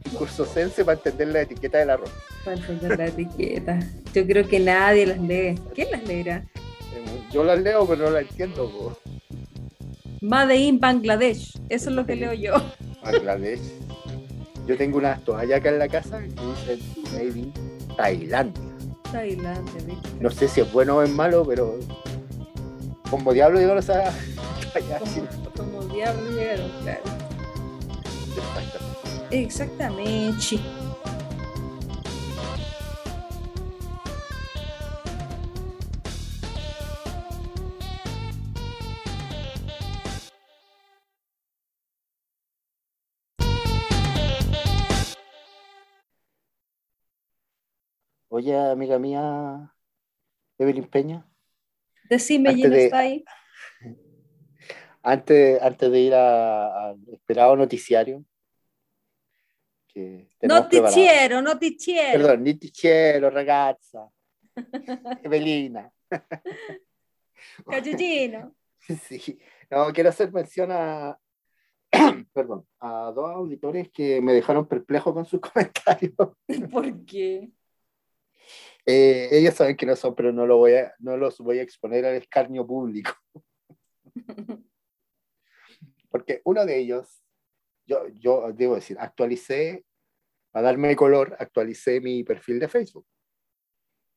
un 0.07 0.13
curso 0.19 0.45
Sense 0.45 0.85
para 0.85 0.97
entender 0.97 1.29
la 1.29 1.41
etiqueta 1.43 1.79
del 1.79 1.91
arroz. 1.91 2.11
Para 2.45 2.57
entender 2.57 2.99
la 2.99 3.07
etiqueta. 3.07 3.79
Yo 4.13 4.27
creo 4.27 4.47
que 4.47 4.61
nadie 4.61 5.07
las 5.07 5.19
lee. 5.21 5.59
¿Quién 5.75 5.91
las 5.91 6.03
leerá? 6.05 6.37
Eh, 6.95 7.23
Yo 7.33 7.45
las 7.45 7.61
leo, 7.61 7.87
pero 7.87 8.05
no 8.07 8.11
las 8.11 8.23
entiendo. 8.23 8.71
po. 8.71 8.99
Made 10.21 10.57
in 10.57 10.79
Bangladesh. 10.79 11.59
Eso 11.69 11.91
es 11.91 11.97
lo 11.97 12.05
que 12.07 12.15
leo 12.17 12.33
yo. 12.33 12.55
Bangladesh. 13.05 13.61
Yo 14.67 14.77
tengo 14.77 14.99
unas 14.99 15.23
toallas 15.25 15.59
acá 15.59 15.71
en 15.71 15.79
la 15.81 15.89
casa 15.89 16.21
que 16.21 16.77
dicen 16.77 17.13
Made 17.13 17.39
in 17.39 17.53
Tailandia. 17.97 18.63
Tailandia, 19.11 19.75
¿viste? 19.85 20.09
No 20.21 20.31
sé 20.31 20.47
si 20.49 20.61
es 20.61 20.73
bueno 20.73 20.97
o 20.99 21.03
es 21.03 21.11
malo, 21.11 21.45
pero 21.47 21.79
como 23.11 23.33
diablo 23.33 23.59
llegaron 23.59 23.79
esas 23.81 24.15
toallas. 24.73 25.03
Como, 25.93 25.95
como 25.95 25.97
diablo 25.97 26.31
llegaron, 26.31 26.71
claro. 26.83 27.03
Exactamente. 29.31 30.59
Oye, 48.29 48.57
amiga 48.57 48.99
mía, 48.99 49.75
Evelyn 50.59 50.89
Peña, 50.89 51.27
Decime, 52.09 52.55
Gino 52.55 52.71
de- 52.71 52.85
está 52.87 52.99
ahí. 53.01 53.25
Antes, 55.03 55.61
antes 55.61 55.91
de 55.91 56.01
ir 56.01 56.15
al 56.15 56.99
esperado 57.13 57.57
noticiario, 57.57 58.25
que 59.89 60.29
preparado. 60.39 60.63
Noticiero, 60.63 61.43
noticiero. 61.43 62.19
Perdón, 62.19 62.45
noticiero, 62.45 63.31
ragazza, 63.31 64.09
Evelina. 65.23 65.91
Cayullino. 67.69 68.55
Sí, 69.09 69.39
no, 69.71 69.93
quiero 69.93 70.09
hacer 70.09 70.33
mención 70.33 70.71
a, 70.73 71.17
perdón, 72.33 72.67
a 72.81 73.13
dos 73.15 73.31
auditores 73.31 73.91
que 73.91 74.21
me 74.21 74.33
dejaron 74.33 74.67
perplejo 74.67 75.15
con 75.15 75.25
sus 75.25 75.41
comentarios. 75.41 76.15
¿Por 76.71 77.05
qué? 77.05 77.49
Eh, 78.85 79.29
ellos 79.31 79.55
saben 79.55 79.77
que 79.77 79.87
no 79.87 79.95
son, 79.95 80.15
pero 80.15 80.33
no, 80.33 80.47
lo 80.47 80.57
voy 80.57 80.75
a, 80.75 80.93
no 80.99 81.17
los 81.17 81.39
voy 81.39 81.61
a 81.61 81.63
exponer 81.63 82.05
al 82.05 82.17
escarnio 82.17 82.67
público. 82.67 83.13
Porque 86.13 86.43
uno 86.45 86.65
de 86.65 86.79
ellos, 86.79 87.25
yo, 87.87 88.07
yo 88.09 88.53
debo 88.53 88.77
decir, 88.77 88.97
actualicé, 89.01 89.85
para 90.53 90.67
darme 90.67 90.95
color, 90.95 91.35
actualicé 91.39 92.01
mi 92.01 92.23
perfil 92.23 92.61
de 92.61 92.69
Facebook, 92.69 93.07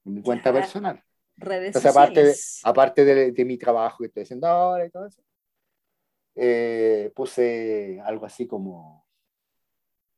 mi 0.04 0.22
cuenta 0.22 0.54
personal. 0.54 1.02
Redes 1.38 1.68
Entonces, 1.68 1.92
aparte 1.92 2.24
de, 2.24 2.36
aparte 2.64 3.06
de, 3.06 3.32
de 3.32 3.46
mi 3.46 3.58
trabajo 3.58 3.98
que 4.00 4.08
estoy 4.08 4.24
haciendo 4.24 4.48
ahora 4.48 4.86
y 4.86 4.90
todo 4.90 5.08
eso, 5.08 5.24
eh, 6.36 7.12
puse 7.16 8.02
algo 8.04 8.26
así 8.26 8.46
como 8.46 9.08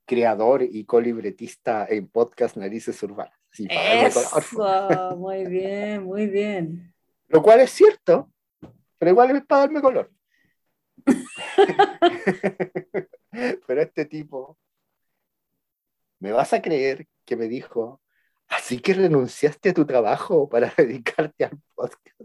creador 0.06 0.64
y 0.64 0.86
colibretista 0.86 1.86
en 1.88 2.08
podcast 2.08 2.58
Narices 2.58 3.02
Urbanas. 3.04 3.38
Color. 3.56 4.08
Eso, 4.08 5.16
muy 5.18 5.46
bien, 5.46 6.04
muy 6.04 6.28
bien. 6.28 6.94
Lo 7.28 7.42
cual 7.42 7.60
es 7.60 7.72
cierto, 7.72 8.32
pero 8.98 9.12
igual 9.12 9.36
es 9.36 9.46
para 9.46 9.62
darme 9.62 9.82
color. 9.82 10.12
pero 13.68 13.82
este 13.82 14.06
tipo, 14.06 14.58
¿me 16.20 16.32
vas 16.32 16.54
a 16.54 16.62
creer 16.62 17.08
que 17.26 17.36
me 17.36 17.48
dijo, 17.48 18.02
así 18.48 18.80
que 18.80 18.94
renunciaste 18.94 19.70
a 19.70 19.74
tu 19.74 19.86
trabajo 19.86 20.50
para 20.50 20.74
dedicarte 20.78 21.46
al 21.46 21.60
podcast? 21.76 22.22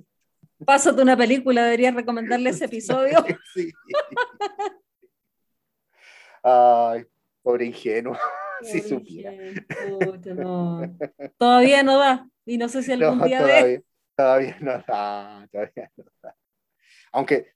Pásate 0.65 1.03
una 1.03 1.17
película, 1.17 1.65
deberías 1.65 1.95
recomendarle 1.95 2.51
ese 2.51 2.67
episodio. 2.67 3.19
Sí. 3.55 3.73
Ay, 6.45 7.05
pobre 7.43 7.67
ingenuo. 7.67 8.17
Si 8.63 8.81
supiera. 8.81 9.33
no. 10.35 10.81
Todavía 11.37 11.83
no 11.83 11.99
da. 11.99 12.29
Y 12.45 12.59
no 12.59 12.69
sé 12.69 12.83
si 12.83 12.93
algún 12.93 13.19
No, 13.19 13.25
día 13.25 13.41
todavía, 13.41 13.83
todavía 14.17 14.57
no 14.61 14.73
da, 14.73 15.49
todavía 15.53 15.91
no 15.97 16.05
da. 16.23 16.37
Aunque 17.13 17.53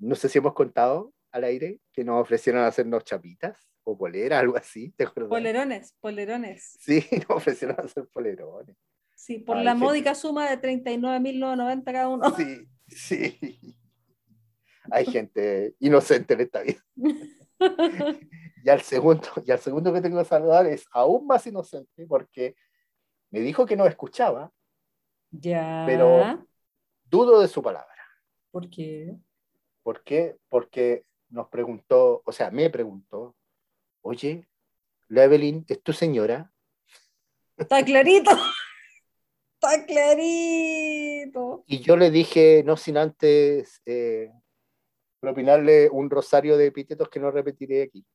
no 0.00 0.14
sé 0.16 0.28
si 0.28 0.38
hemos 0.38 0.54
contado 0.54 1.12
al 1.30 1.44
aire 1.44 1.80
que 1.92 2.02
nos 2.04 2.20
ofrecieron 2.20 2.64
hacernos 2.64 3.04
chapitas 3.04 3.56
o 3.84 3.96
polera, 3.96 4.38
algo 4.40 4.56
así, 4.56 4.90
¿te 4.96 5.04
acuerdas? 5.04 5.30
Polerones, 5.30 5.94
polerones. 6.00 6.76
Sí, 6.80 7.04
nos 7.28 7.38
ofrecieron 7.38 7.78
hacer 7.80 8.08
polerones. 8.12 8.76
Sí, 9.14 9.38
por 9.38 9.58
Ay, 9.58 9.64
la 9.64 9.72
gente. 9.72 9.84
módica 9.84 10.14
suma 10.14 10.48
de 10.50 10.60
39.990 10.60 11.84
cada 11.84 12.08
uno. 12.08 12.34
Sí, 12.36 12.68
sí. 12.88 13.76
Hay 14.90 15.04
gente 15.06 15.74
inocente 15.78 16.34
en 16.34 16.40
esta 16.40 16.62
vida. 16.62 16.82
Y 18.62 18.68
al 18.68 18.82
segundo, 18.82 19.26
y 19.46 19.50
al 19.50 19.58
segundo 19.58 19.90
que 19.90 20.02
tengo 20.02 20.18
que 20.18 20.24
saludar 20.26 20.66
es 20.66 20.84
aún 20.92 21.26
más 21.26 21.46
inocente 21.46 22.06
porque 22.06 22.54
me 23.30 23.40
dijo 23.40 23.64
que 23.64 23.74
no 23.76 23.86
escuchaba, 23.86 24.52
Ya. 25.30 25.84
Pero- 25.86 26.46
dudo 27.04 27.40
de 27.40 27.48
su 27.48 27.62
palabra. 27.62 27.88
¿Por 28.50 28.68
qué? 28.68 29.16
¿Por 29.82 30.02
qué? 30.02 30.36
Porque 30.48 31.04
nos 31.28 31.48
preguntó, 31.48 32.22
o 32.24 32.32
sea, 32.32 32.50
me 32.50 32.70
preguntó 32.70 33.36
oye, 34.02 34.48
la 35.08 35.24
Evelyn 35.24 35.64
es 35.68 35.82
tu 35.82 35.92
señora. 35.92 36.52
Está 37.56 37.84
clarito. 37.84 38.30
Está 39.62 39.84
clarito. 39.84 41.64
Y 41.66 41.80
yo 41.80 41.96
le 41.96 42.10
dije, 42.10 42.62
no 42.64 42.76
sin 42.76 42.96
antes 42.96 43.82
eh, 43.84 44.32
propinarle 45.20 45.90
un 45.90 46.08
rosario 46.08 46.56
de 46.56 46.66
epítetos 46.66 47.10
que 47.10 47.20
no 47.20 47.30
repetiré 47.30 47.82
aquí. 47.82 48.06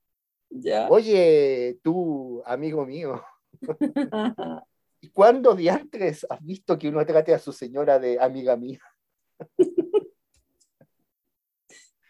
Ya. 0.50 0.88
Oye, 0.90 1.80
tú, 1.84 2.42
amigo 2.46 2.86
mío, 2.86 3.24
¿y 5.02 5.10
cuándo 5.10 5.54
diantres 5.54 6.26
has 6.30 6.44
visto 6.44 6.80
que 6.80 6.90
uno 6.90 7.06
trate 7.06 7.34
a 7.34 7.40
su 7.40 7.52
señora 7.52 8.00
de 8.00 8.20
amiga 8.20 8.56
mía? 8.56 8.80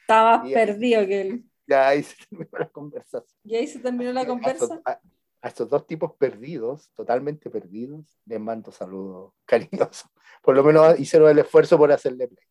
Estaba 0.07 0.47
Y- 0.47 0.53
perdido 0.53 1.05
que 1.07 1.21
él. 1.21 1.45
Ya 1.67 1.87
ahí 1.87 2.03
se 2.03 2.15
terminó 2.29 2.49
la 2.59 2.69
conversación. 2.69 3.37
Y 3.43 3.55
ahí 3.55 3.65
se 3.67 3.79
terminó 3.79 4.11
la 4.13 4.25
conversa. 4.25 4.79
a- 4.85 4.99
a 5.41 5.47
estos 5.47 5.69
dos 5.69 5.85
tipos 5.85 6.13
perdidos, 6.13 6.89
totalmente 6.95 7.49
perdidos, 7.51 8.19
les 8.25 8.39
mando 8.39 8.71
saludos 8.71 9.33
cariñosos. 9.45 10.09
Por 10.41 10.55
lo 10.55 10.63
menos 10.63 10.99
hicieron 10.99 11.29
el 11.29 11.39
esfuerzo 11.39 11.77
por 11.77 11.91
hacerle 11.91 12.27
play. 12.27 12.45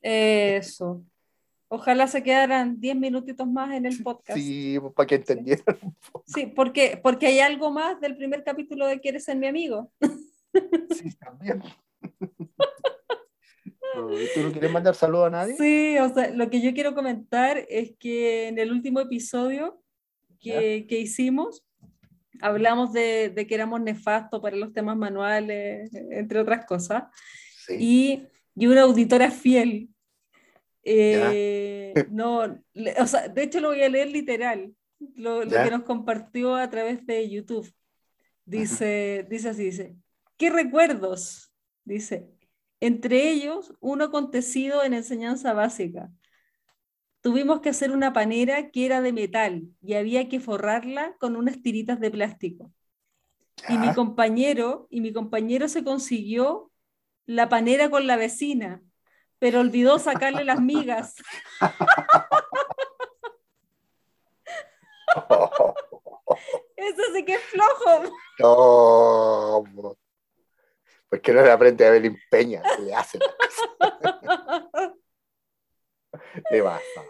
Eso. 0.00 1.02
Ojalá 1.68 2.06
se 2.06 2.22
quedaran 2.22 2.78
10 2.80 2.96
minutitos 2.96 3.46
más 3.46 3.72
en 3.74 3.86
el 3.86 4.02
podcast. 4.02 4.36
Sí, 4.38 4.74
Sí, 4.74 4.80
para 4.94 5.06
que 5.06 5.14
entendieran. 5.16 5.64
un 5.82 5.96
poco. 6.12 6.24
porque, 6.54 7.00
porque 7.02 7.26
hay 7.28 7.40
algo 7.40 7.70
más 7.70 8.00
del 8.00 8.16
primer 8.16 8.44
capítulo 8.44 8.86
de 8.86 9.00
Quieres 9.00 9.24
ser 9.24 9.36
mi 9.36 9.46
amigo. 9.46 9.90
Sí, 10.90 11.16
también. 11.18 11.62
¿Tú 13.94 14.40
no 14.42 14.52
quieres 14.52 14.70
mandar 14.72 14.94
saludos 14.94 15.26
a 15.26 15.30
nadie? 15.30 15.56
Sí, 15.56 15.96
o 15.98 16.12
sea, 16.12 16.30
lo 16.30 16.48
que 16.50 16.60
yo 16.60 16.72
quiero 16.72 16.94
comentar 16.94 17.64
es 17.68 17.92
que 17.98 18.48
en 18.48 18.58
el 18.58 18.70
último 18.72 19.00
episodio 19.00 19.82
que, 20.40 20.86
que 20.88 20.98
hicimos, 20.98 21.64
hablamos 22.40 22.92
de, 22.92 23.28
de 23.30 23.46
que 23.46 23.54
éramos 23.54 23.80
nefastos 23.80 24.40
para 24.40 24.56
los 24.56 24.72
temas 24.72 24.96
manuales, 24.96 25.90
entre 25.94 26.40
otras 26.40 26.64
cosas. 26.66 27.04
Sí. 27.66 27.76
y, 27.78 28.26
y 28.56 28.66
una 28.66 28.82
auditora 28.82 29.30
fiel. 29.30 29.88
eh, 30.84 31.94
no, 32.10 32.60
le- 32.74 32.94
o 33.00 33.06
sea, 33.06 33.28
de 33.28 33.42
hecho 33.44 33.60
lo 33.60 33.68
voy 33.68 33.82
a 33.82 33.88
leer 33.88 34.10
literal, 34.10 34.74
lo, 35.14 35.44
lo 35.44 35.50
que 35.50 35.70
nos 35.70 35.82
compartió 35.82 36.56
a 36.56 36.68
través 36.70 37.06
de 37.06 37.28
YouTube. 37.30 37.72
Dice, 38.44 39.24
dice 39.30 39.50
así, 39.50 39.64
dice, 39.64 39.94
¿qué 40.36 40.50
recuerdos? 40.50 41.52
Dice, 41.84 42.28
entre 42.82 43.30
ellos 43.30 43.72
uno 43.78 44.06
acontecido 44.06 44.82
en 44.82 44.92
enseñanza 44.92 45.52
básica. 45.52 46.10
Tuvimos 47.20 47.60
que 47.60 47.68
hacer 47.68 47.92
una 47.92 48.12
panera 48.12 48.72
que 48.72 48.84
era 48.84 49.00
de 49.00 49.12
metal 49.12 49.62
y 49.80 49.94
había 49.94 50.28
que 50.28 50.40
forrarla 50.40 51.14
con 51.20 51.36
unas 51.36 51.62
tiritas 51.62 52.00
de 52.00 52.10
plástico. 52.10 52.72
Y 53.68 53.78
mi 53.78 53.94
compañero, 53.94 54.88
y 54.90 55.00
mi 55.00 55.12
compañero 55.12 55.68
se 55.68 55.84
consiguió 55.84 56.72
la 57.24 57.48
panera 57.48 57.88
con 57.88 58.08
la 58.08 58.16
vecina, 58.16 58.82
pero 59.38 59.60
olvidó 59.60 60.00
sacarle 60.00 60.42
las 60.42 60.60
migas. 60.60 61.14
Eso 66.76 67.02
sí 67.14 67.24
que 67.24 67.34
es 67.34 67.42
flojo. 67.42 68.10
No, 68.40 69.96
po. 71.12 71.16
¿por 71.16 71.20
qué 71.20 71.32
no 71.32 71.42
le 71.42 71.50
aprende 71.50 71.84
a 71.84 71.88
Evelyn 71.88 72.16
Peña? 72.30 72.62
Le 72.80 72.94
hace 72.94 73.18
la 73.18 73.26
cosa. 73.36 74.70
Le 76.50 76.62
pasa. 76.62 77.02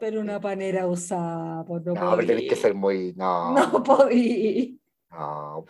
Pero 0.00 0.20
una 0.20 0.40
panera 0.40 0.86
usada, 0.86 1.64
pues 1.64 1.82
no, 1.84 1.94
No, 1.94 2.16
pero 2.16 2.26
tenés 2.28 2.44
que 2.44 2.50
podí. 2.50 2.60
ser 2.60 2.74
muy. 2.74 3.14
No, 3.16 3.52
No 3.52 3.82
podí. 3.82 4.80
no. 5.10 5.64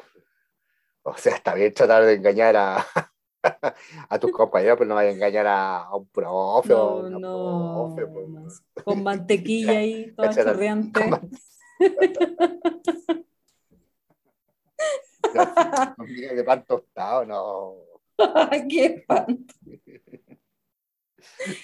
O 1.02 1.16
sea, 1.16 1.34
está 1.36 1.54
bien 1.54 1.72
tratar 1.72 2.04
de 2.04 2.12
engañar 2.14 2.54
a, 2.56 2.84
a 4.10 4.18
tus 4.18 4.30
compañeros, 4.30 4.76
pero 4.76 4.88
no 4.88 4.94
vaya 4.96 5.08
a 5.08 5.12
engañar 5.14 5.46
a, 5.46 5.78
a 5.84 5.96
un 5.96 6.06
profe 6.08 6.74
o 6.74 7.02
No, 7.02 7.06
una 7.08 7.18
no. 7.18 7.94
profe. 7.96 8.06
pues. 8.06 8.62
Con 8.84 9.02
mantequilla 9.02 9.78
ahí, 9.78 10.12
toda 10.16 10.34
chorreante. 10.34 11.00
De 16.34 16.44
pan 16.44 16.64
tostado, 16.64 17.24
no. 17.26 17.74
¡Qué 18.68 18.84
espanto! 18.86 19.54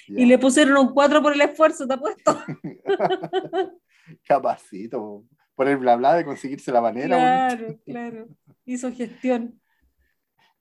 Y 0.07 0.25
le 0.25 0.37
pusieron 0.37 0.77
un 0.77 0.93
4 0.93 1.21
por 1.21 1.33
el 1.33 1.41
esfuerzo, 1.41 1.87
¿te 1.87 1.93
apuesto? 1.95 2.37
Capacito, 4.27 5.23
por 5.55 5.67
el 5.67 5.77
bla 5.77 5.95
bla 5.95 6.13
de 6.15 6.25
conseguirse 6.25 6.71
la 6.71 6.81
manera. 6.81 7.17
Claro, 7.17 7.79
claro. 7.85 8.27
Hizo 8.65 8.91
gestión. 8.91 9.59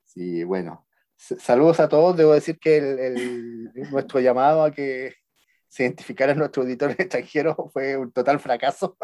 Sí, 0.05 0.45
bueno. 0.45 0.87
Saludos 1.17 1.81
a 1.81 1.88
todos. 1.88 2.17
Debo 2.17 2.33
decir 2.33 2.59
que 2.59 2.79
el- 2.79 2.99
el- 2.99 3.73
nuestro 3.90 4.21
llamado 4.21 4.62
a 4.64 4.71
que 4.71 5.14
se 5.69 5.83
identificaran 5.85 6.38
nuestros 6.38 6.64
auditores 6.64 6.99
extranjeros 7.01 7.57
fue 7.73 7.97
un 7.97 8.12
total 8.12 8.38
fracaso. 8.40 8.97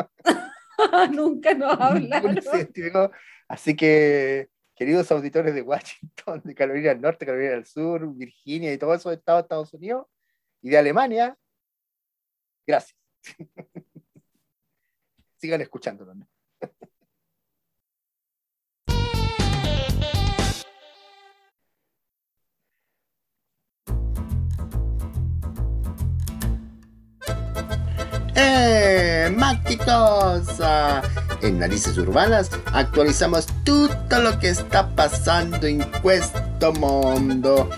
Nunca 1.12 1.52
nos 1.54 1.78
hablaron. 1.80 2.34
Ninguno 2.34 2.42
se 2.42 2.56
identificó. 2.56 3.10
Así 3.50 3.74
que, 3.74 4.48
queridos 4.76 5.10
auditores 5.10 5.52
de 5.56 5.62
Washington, 5.62 6.40
de 6.44 6.54
Carolina 6.54 6.90
del 6.90 7.00
Norte, 7.00 7.26
Carolina 7.26 7.50
del 7.50 7.66
Sur, 7.66 8.14
Virginia 8.14 8.72
y 8.72 8.78
todos 8.78 9.00
esos 9.00 9.12
estados 9.12 9.40
de 9.40 9.42
Estados 9.42 9.74
Unidos 9.74 10.06
y 10.62 10.70
de 10.70 10.78
Alemania, 10.78 11.36
gracias. 12.64 12.96
Sigan 15.36 15.62
escuchándonos. 15.62 16.16
¿no? 16.16 16.28
¡Eh! 28.36 29.34
¡Más 29.36 29.58
que 29.66 29.76
cosa! 29.76 31.02
En 31.42 31.58
Narices 31.58 31.96
Urbanas 31.96 32.50
actualizamos 32.72 33.46
todo 33.64 34.20
lo 34.20 34.38
que 34.38 34.50
está 34.50 34.88
pasando 34.94 35.66
en 35.66 35.80
questo 36.02 36.72
mondo. 36.74 37.70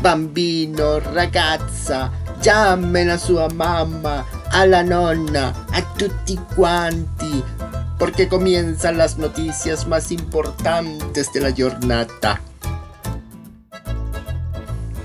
Bambino, 0.00 1.00
ragazza, 1.00 2.12
llamen 2.42 3.10
a 3.10 3.18
sua 3.18 3.48
mamma, 3.48 4.24
a 4.52 4.66
la 4.66 4.82
nonna, 4.82 5.52
a 5.72 5.82
tutti 5.96 6.38
quanti, 6.54 7.42
porque 7.98 8.28
comienzan 8.28 8.98
las 8.98 9.16
noticias 9.16 9.86
más 9.88 10.12
importantes 10.12 11.32
de 11.32 11.40
la 11.40 11.50
giornata. 11.50 12.40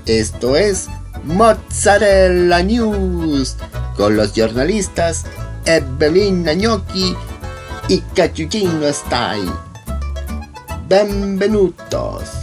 Esto 0.06 0.54
es 0.54 0.88
Mozzarella 1.24 2.62
News 2.62 3.56
con 3.96 4.16
los 4.16 4.32
jornalistas 4.34 5.24
Evelina 5.64 6.54
Gnocchi 6.54 7.14
y 7.88 8.00
Cachuchino 8.14 8.92
Style. 8.92 9.50
Benvenutos. 10.88 12.40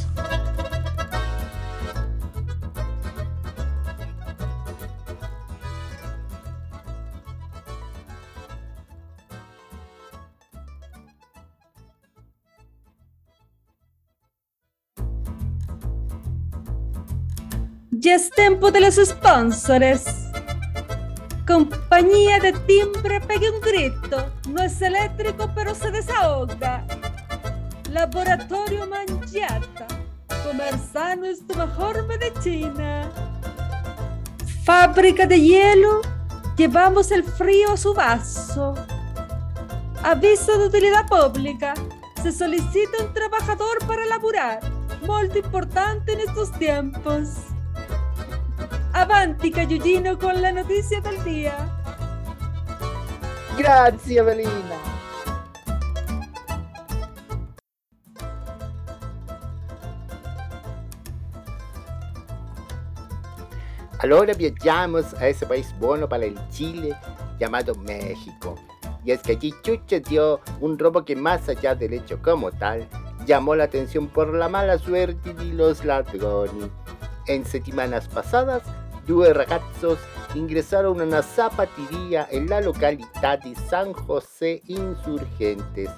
Ya 17.92 18.16
es 18.16 18.30
tiempo 18.30 18.72
de 18.72 18.80
los 18.82 18.96
sponsors. 18.96 20.27
Compañía 21.48 22.40
de 22.40 22.52
timbre 22.52 23.22
pegue 23.22 23.50
un 23.50 23.62
grito. 23.62 24.34
No 24.50 24.62
es 24.62 24.82
eléctrico, 24.82 25.50
pero 25.56 25.74
se 25.74 25.90
desahoga. 25.92 26.86
Laboratorio 27.90 28.86
Mangiata. 28.86 29.88
Comer 30.44 30.78
sano 30.92 31.26
es 31.26 31.48
tu 31.48 31.56
mejor 31.56 32.06
medicina. 32.06 33.10
Fábrica 34.66 35.26
de 35.26 35.40
hielo. 35.40 36.02
Llevamos 36.58 37.12
el 37.12 37.24
frío 37.24 37.72
a 37.72 37.78
su 37.78 37.94
vaso. 37.94 38.76
Aviso 40.04 40.58
de 40.58 40.68
utilidad 40.68 41.08
pública. 41.08 41.76
Se 42.22 42.34
solicita 42.34 43.06
un 43.06 43.14
trabajador 43.14 43.78
para 43.88 44.06
laburar. 44.06 44.60
Muy 45.02 45.32
importante 45.34 46.12
en 46.12 46.20
estos 46.20 46.52
tiempos. 46.60 47.30
Avanti 48.98 49.52
Cayullino 49.52 50.18
con 50.18 50.42
la 50.42 50.52
noticia 50.52 51.00
del 51.02 51.24
día. 51.24 51.56
Gracias, 53.56 54.10
Evelina. 54.10 54.76
Ahora 64.00 64.34
viajamos 64.34 65.14
a 65.14 65.28
ese 65.28 65.46
país 65.46 65.72
bueno 65.80 66.10
para 66.10 66.26
el 66.26 66.36
Chile 66.50 66.96
llamado 67.40 67.76
México. 67.76 68.56
Y 69.06 69.12
es 69.12 69.22
que 69.22 69.34
allí 69.34 69.54
Chuche 69.62 70.00
dio 70.00 70.42
un 70.60 70.80
robo 70.80 71.06
que 71.06 71.16
más 71.16 71.48
allá 71.48 71.76
del 71.76 71.94
hecho 71.94 72.20
como 72.20 72.52
tal, 72.52 72.88
llamó 73.28 73.54
la 73.54 73.66
atención 73.66 74.08
por 74.08 74.34
la 74.34 74.50
mala 74.50 74.80
suerte 74.80 75.36
de 75.36 75.46
los 75.46 75.86
ladrones. 75.86 76.72
En 77.28 77.46
semanas 77.46 78.08
pasadas, 78.08 78.64
due 79.08 79.34
ragazos 79.34 80.00
ingresaron 80.36 81.00
a 81.00 81.04
una 81.06 81.24
zapatería 81.24 82.28
en 82.30 82.50
la 82.50 82.62
localidad 82.62 83.40
de 83.40 83.56
San 83.56 83.94
José 83.94 84.62
Insurgentes, 84.68 85.90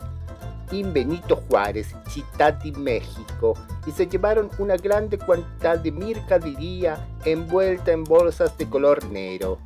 en 0.72 0.93
Benito 0.93 1.36
Juárez, 1.50 1.95
Ciudad 2.08 2.54
de 2.54 2.72
México, 2.74 3.56
y 3.88 3.91
se 3.91 4.06
llevaron 4.06 4.50
una 4.60 4.78
grande 4.78 5.17
cantidad 5.17 5.80
de 5.80 5.91
mercadería 5.91 7.08
envuelta 7.26 7.91
en 7.91 8.04
bolsas 8.04 8.56
de 8.58 8.69
color 8.69 9.04
negro. 9.06 9.58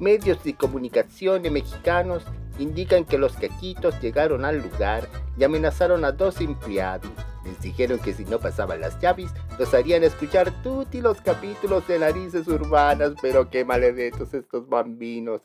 Medios 0.00 0.42
de 0.42 0.54
comunicación 0.54 1.42
mexicanos 1.50 2.24
indican 2.58 3.04
que 3.04 3.18
los 3.18 3.32
caquitos 3.34 4.00
llegaron 4.00 4.44
al 4.44 4.58
lugar 4.58 5.08
y 5.36 5.44
amenazaron 5.44 6.04
a 6.04 6.12
dos 6.12 6.40
empleados. 6.40 7.10
Les 7.44 7.60
dijeron 7.60 7.98
que 7.98 8.12
si 8.12 8.24
no 8.24 8.38
pasaban 8.38 8.80
las 8.80 9.00
llaves, 9.00 9.30
los 9.58 9.72
harían 9.72 10.02
escuchar 10.02 10.50
tutti 10.62 11.00
los 11.00 11.20
capítulos 11.20 11.86
de 11.86 11.98
narices 11.98 12.48
urbanas, 12.48 13.12
pero 13.22 13.48
qué 13.50 13.64
maledetos 13.64 14.34
estos 14.34 14.68
bambinos. 14.68 15.42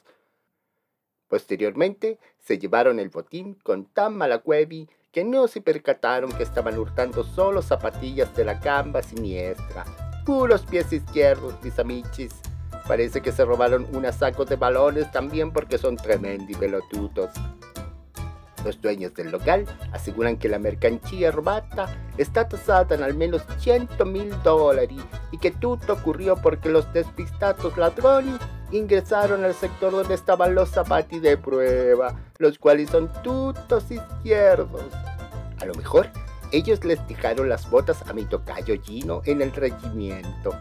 Posteriormente, 1.28 2.20
se 2.40 2.58
llevaron 2.58 3.00
el 3.00 3.10
botín 3.10 3.54
con 3.56 3.86
tan 3.86 4.18
mala 4.18 4.40
cuevi 4.40 4.90
que 5.12 5.24
no 5.24 5.48
se 5.48 5.62
percataron 5.62 6.32
que 6.32 6.44
estaban 6.44 6.78
hurtando 6.78 7.24
solo 7.24 7.62
zapatillas 7.62 8.36
de 8.36 8.46
la 8.46 8.60
camba 8.60 9.02
siniestra. 9.04 9.86
Puros 10.26 10.66
pies 10.66 10.92
izquierdos, 10.92 11.56
mis 11.64 11.78
amichis. 11.80 12.34
Parece 12.92 13.22
que 13.22 13.32
se 13.32 13.46
robaron 13.46 13.88
unas 13.94 14.18
sacos 14.18 14.50
de 14.50 14.58
balones 14.58 15.10
también 15.14 15.54
porque 15.54 15.78
son 15.78 15.96
tremendi 15.96 16.56
pelotutos. 16.56 17.30
Los 18.66 18.82
dueños 18.82 19.14
del 19.14 19.32
local 19.32 19.66
aseguran 19.94 20.36
que 20.36 20.50
la 20.50 20.60
mercancía 20.60 21.32
robada 21.32 21.88
está 22.18 22.50
tasada 22.50 22.94
en 22.94 23.02
al 23.02 23.14
menos 23.14 23.44
100 23.60 23.88
mil 24.08 24.36
dólares 24.44 25.00
y 25.32 25.38
que 25.38 25.52
todo 25.52 25.94
ocurrió 25.94 26.36
porque 26.36 26.68
los 26.68 26.92
despistados 26.92 27.78
ladrones 27.78 28.42
ingresaron 28.74 29.46
al 29.46 29.54
sector 29.54 29.94
donde 29.94 30.16
estaban 30.16 30.54
los 30.54 30.68
zapatos 30.68 31.22
de 31.22 31.38
prueba, 31.38 32.20
los 32.40 32.60
cuales 32.60 32.90
son 32.90 33.10
tutos 33.24 33.90
izquierdos. 33.90 34.84
A 35.62 35.66
lo 35.66 35.76
mejor 35.76 36.10
ellos 36.52 36.84
les 36.84 37.00
dejaron 37.08 37.48
las 37.48 37.70
botas 37.70 38.02
a 38.10 38.12
mi 38.12 38.26
tocayo 38.26 38.76
Gino 38.82 39.22
en 39.24 39.42
el 39.42 39.54
regimiento. 39.54 40.54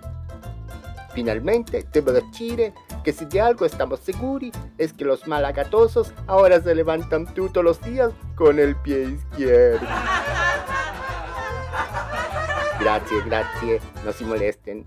Finalmente, 1.14 1.84
debo 1.92 2.12
decir 2.12 2.72
que 3.02 3.12
si 3.12 3.24
de 3.24 3.40
algo 3.40 3.66
estamos 3.66 4.00
seguros 4.00 4.52
es 4.78 4.92
que 4.92 5.04
los 5.04 5.26
malagatosos 5.26 6.12
ahora 6.26 6.60
se 6.62 6.74
levantan 6.74 7.32
todos 7.34 7.64
los 7.64 7.80
días 7.82 8.12
con 8.36 8.58
el 8.58 8.76
pie 8.76 9.10
izquierdo. 9.10 9.86
Gracias, 12.80 13.26
gracias, 13.26 13.82
no 14.04 14.12
se 14.12 14.24
molesten. 14.24 14.86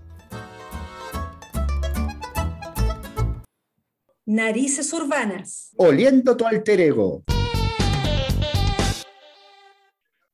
Narices 4.26 4.92
urbanas. 4.94 5.70
Oliendo 5.76 6.36
tu 6.36 6.46
alter 6.46 6.80
ego. 6.80 7.22